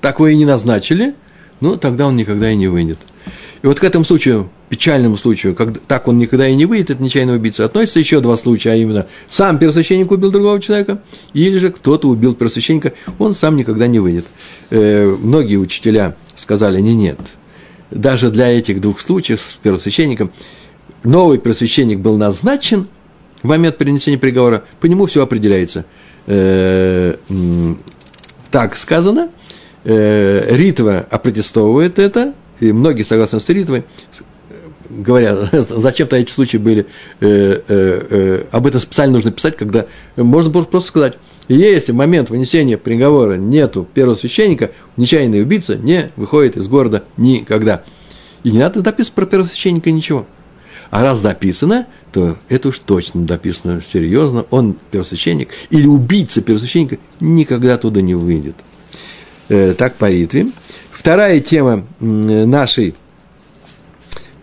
[0.00, 1.14] такого и не назначили,
[1.60, 2.98] ну, тогда он никогда и не выйдет.
[3.62, 7.02] И вот к этому случаю, печальному случаю, как, так он никогда и не выйдет, это
[7.02, 11.02] нечаянный убийца, относятся еще два случая, а именно сам первосвященник убил другого человека,
[11.34, 14.24] или же кто-то убил первосвященника, он сам никогда не выйдет.
[14.70, 17.18] Э, многие учителя сказали, не, нет,
[17.90, 20.30] даже для этих двух случаев с первосвященником
[21.04, 22.88] новый первосвященник был назначен
[23.42, 25.84] в момент перенесения приговора, по нему все определяется.
[26.26, 27.16] Э,
[28.50, 29.30] так сказано,
[29.84, 33.84] э, Ритва опротестовывает это, и многие согласны с Ритвой,
[34.90, 36.86] говорят, зачем-то эти случаи были,
[37.20, 41.18] э, э, э, об этом специально нужно писать, когда можно просто сказать,
[41.48, 47.82] если в момент вынесения приговора нету первого священника, нечаянный убийца не выходит из города никогда.
[48.44, 50.26] И не надо дописывать про первосвященника ничего.
[50.90, 54.44] А раз дописано, то это уж точно дописано серьезно.
[54.50, 58.56] Он первосвященник или убийца первосвященника никогда туда не выйдет.
[59.50, 60.46] Э, так по ритве.
[60.92, 62.94] Вторая тема нашей,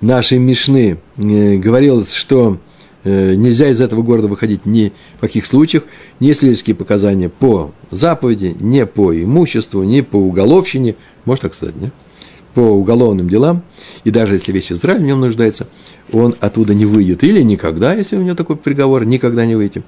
[0.01, 2.59] нашей Мишны э, говорилось, что
[3.05, 5.85] э, нельзя из этого города выходить ни в каких случаях,
[6.19, 11.91] ни свидетельские показания по заповеди, не по имуществу, не по уголовщине, можно так сказать, не?
[12.53, 13.61] по уголовным делам,
[14.03, 15.67] и даже если весь Израиль в нем нуждается,
[16.11, 17.23] он оттуда не выйдет.
[17.23, 19.83] Или никогда, если у него такой приговор, никогда не выйти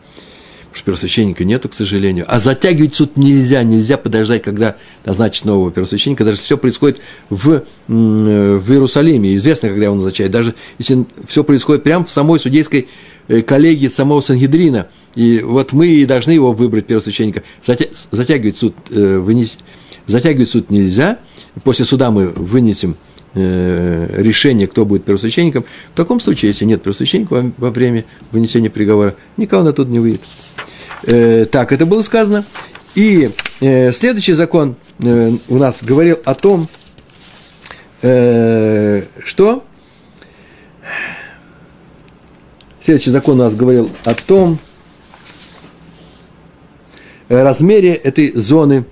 [0.73, 2.25] что первосвященника нету, к сожалению.
[2.27, 6.23] А затягивать суд нельзя, нельзя подождать, когда назначат нового первосвященника.
[6.23, 6.99] Даже все происходит
[7.29, 9.35] в, в Иерусалиме.
[9.35, 10.31] Известно, когда он назначает.
[10.31, 12.87] Даже если все происходит прямо в самой судейской
[13.27, 14.87] э, коллегии самого Сангидрина.
[15.15, 17.43] И вот мы и должны его выбрать первосвященника.
[18.11, 19.57] Затягивать суд, э, вынес,
[20.07, 21.19] затягивать суд нельзя.
[21.63, 22.95] После суда мы вынесем
[23.35, 25.65] решение, кто будет первосвященником.
[25.93, 30.21] В таком случае, если нет первосвященника во, время вынесения приговора, никого на тут не выйдет.
[31.03, 32.45] Э, так, это было сказано.
[32.95, 33.29] И
[33.61, 36.67] э, следующий закон э, у нас говорил о том,
[38.01, 39.63] э, что
[42.83, 44.59] следующий закон у нас говорил о том
[47.29, 48.85] э, размере этой зоны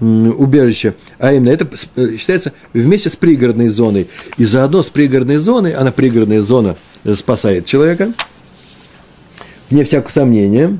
[0.00, 4.08] убежища, а именно это э, считается вместе с пригородной зоной.
[4.36, 8.12] И заодно с пригородной зоной, она пригородная зона э, спасает человека,
[9.70, 10.78] вне всякого сомнения,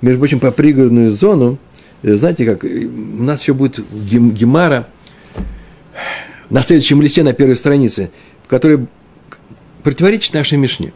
[0.00, 1.58] между прочим, по пригородную зону,
[2.02, 4.88] э, знаете как, у нас еще будет гемара
[6.48, 8.10] на следующем листе, на первой странице,
[8.44, 8.86] в которой
[9.82, 10.92] противоречит нашей Мишне.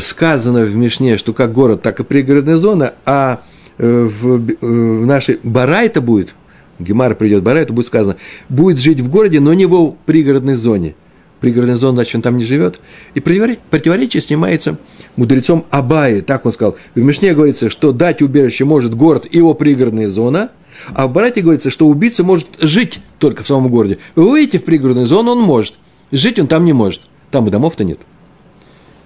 [0.00, 3.42] Сказано в Мишне, что как город, так и пригородная зона, а
[3.78, 6.34] в, в нашей Барайта будет,
[6.78, 8.16] Гемара придет Барайту, будет сказано,
[8.48, 10.94] будет жить в городе, но не в пригородной зоне–
[11.40, 12.80] пригородная зона, значит, он там не живет.
[13.14, 14.78] И противоречие снимается
[15.16, 16.76] мудрецом Абаи, так он сказал.
[16.94, 20.50] В Мишне говорится, что дать убежище может город и его пригородная зона,
[20.94, 23.98] а в Барате говорится, что убийца может жить только в самом городе.
[24.14, 25.74] Выйти в пригородную зону он может,
[26.12, 27.02] жить он там не может.
[27.30, 27.98] Там и домов-то нет.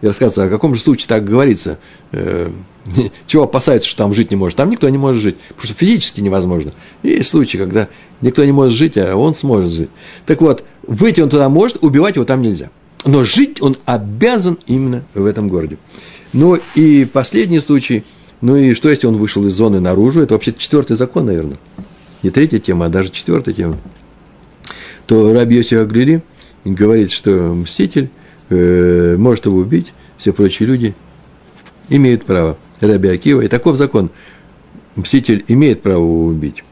[0.02, 1.78] Я рассказываю, о каком же случае так говорится.
[2.10, 2.50] Э,
[3.28, 4.58] чего опасается, что там жить не может?
[4.58, 6.72] Там никто не может жить, потому что физически невозможно.
[7.04, 7.88] есть случаи, когда
[8.20, 9.90] никто не может жить, а он сможет жить.
[10.26, 12.70] Так вот, выйти он туда может, убивать его там нельзя.
[13.04, 15.78] Но жить он обязан именно в этом городе.
[16.32, 18.04] Ну и последний случай,
[18.40, 21.58] ну и что, если он вышел из зоны наружу, это вообще четвертый закон, наверное.
[22.24, 23.78] Не третья тема, а даже четвертая тема.
[25.06, 26.22] То Раби Йосиф Аглили
[26.64, 28.10] говорит, что мститель
[28.52, 30.94] э, может его убить, все прочие люди
[31.88, 32.56] имеют право.
[32.80, 34.10] Раби Акива, и таков закон.
[34.96, 36.64] Мститель имеет право его убить,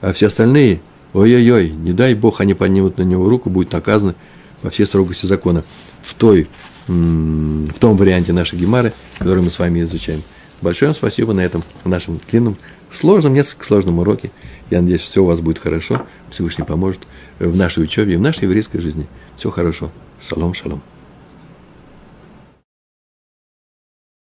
[0.00, 0.80] а все остальные,
[1.12, 4.14] ой-ой-ой, не дай Бог, они поднимут на него руку, будет наказаны
[4.62, 5.64] по всей строгости закона.
[6.02, 6.48] В, той,
[6.86, 10.22] в том варианте нашей гемары, который мы с вами изучаем.
[10.62, 12.56] Большое вам спасибо на этом, в нашем длинном,
[12.92, 14.30] сложном, несколько сложном уроке.
[14.70, 17.06] Я надеюсь, все у вас будет хорошо, Всевышний поможет
[17.38, 19.06] в нашей учебе и в нашей еврейской жизни.
[19.36, 19.90] Всего хорошего.
[20.26, 20.82] Шалом, шалом.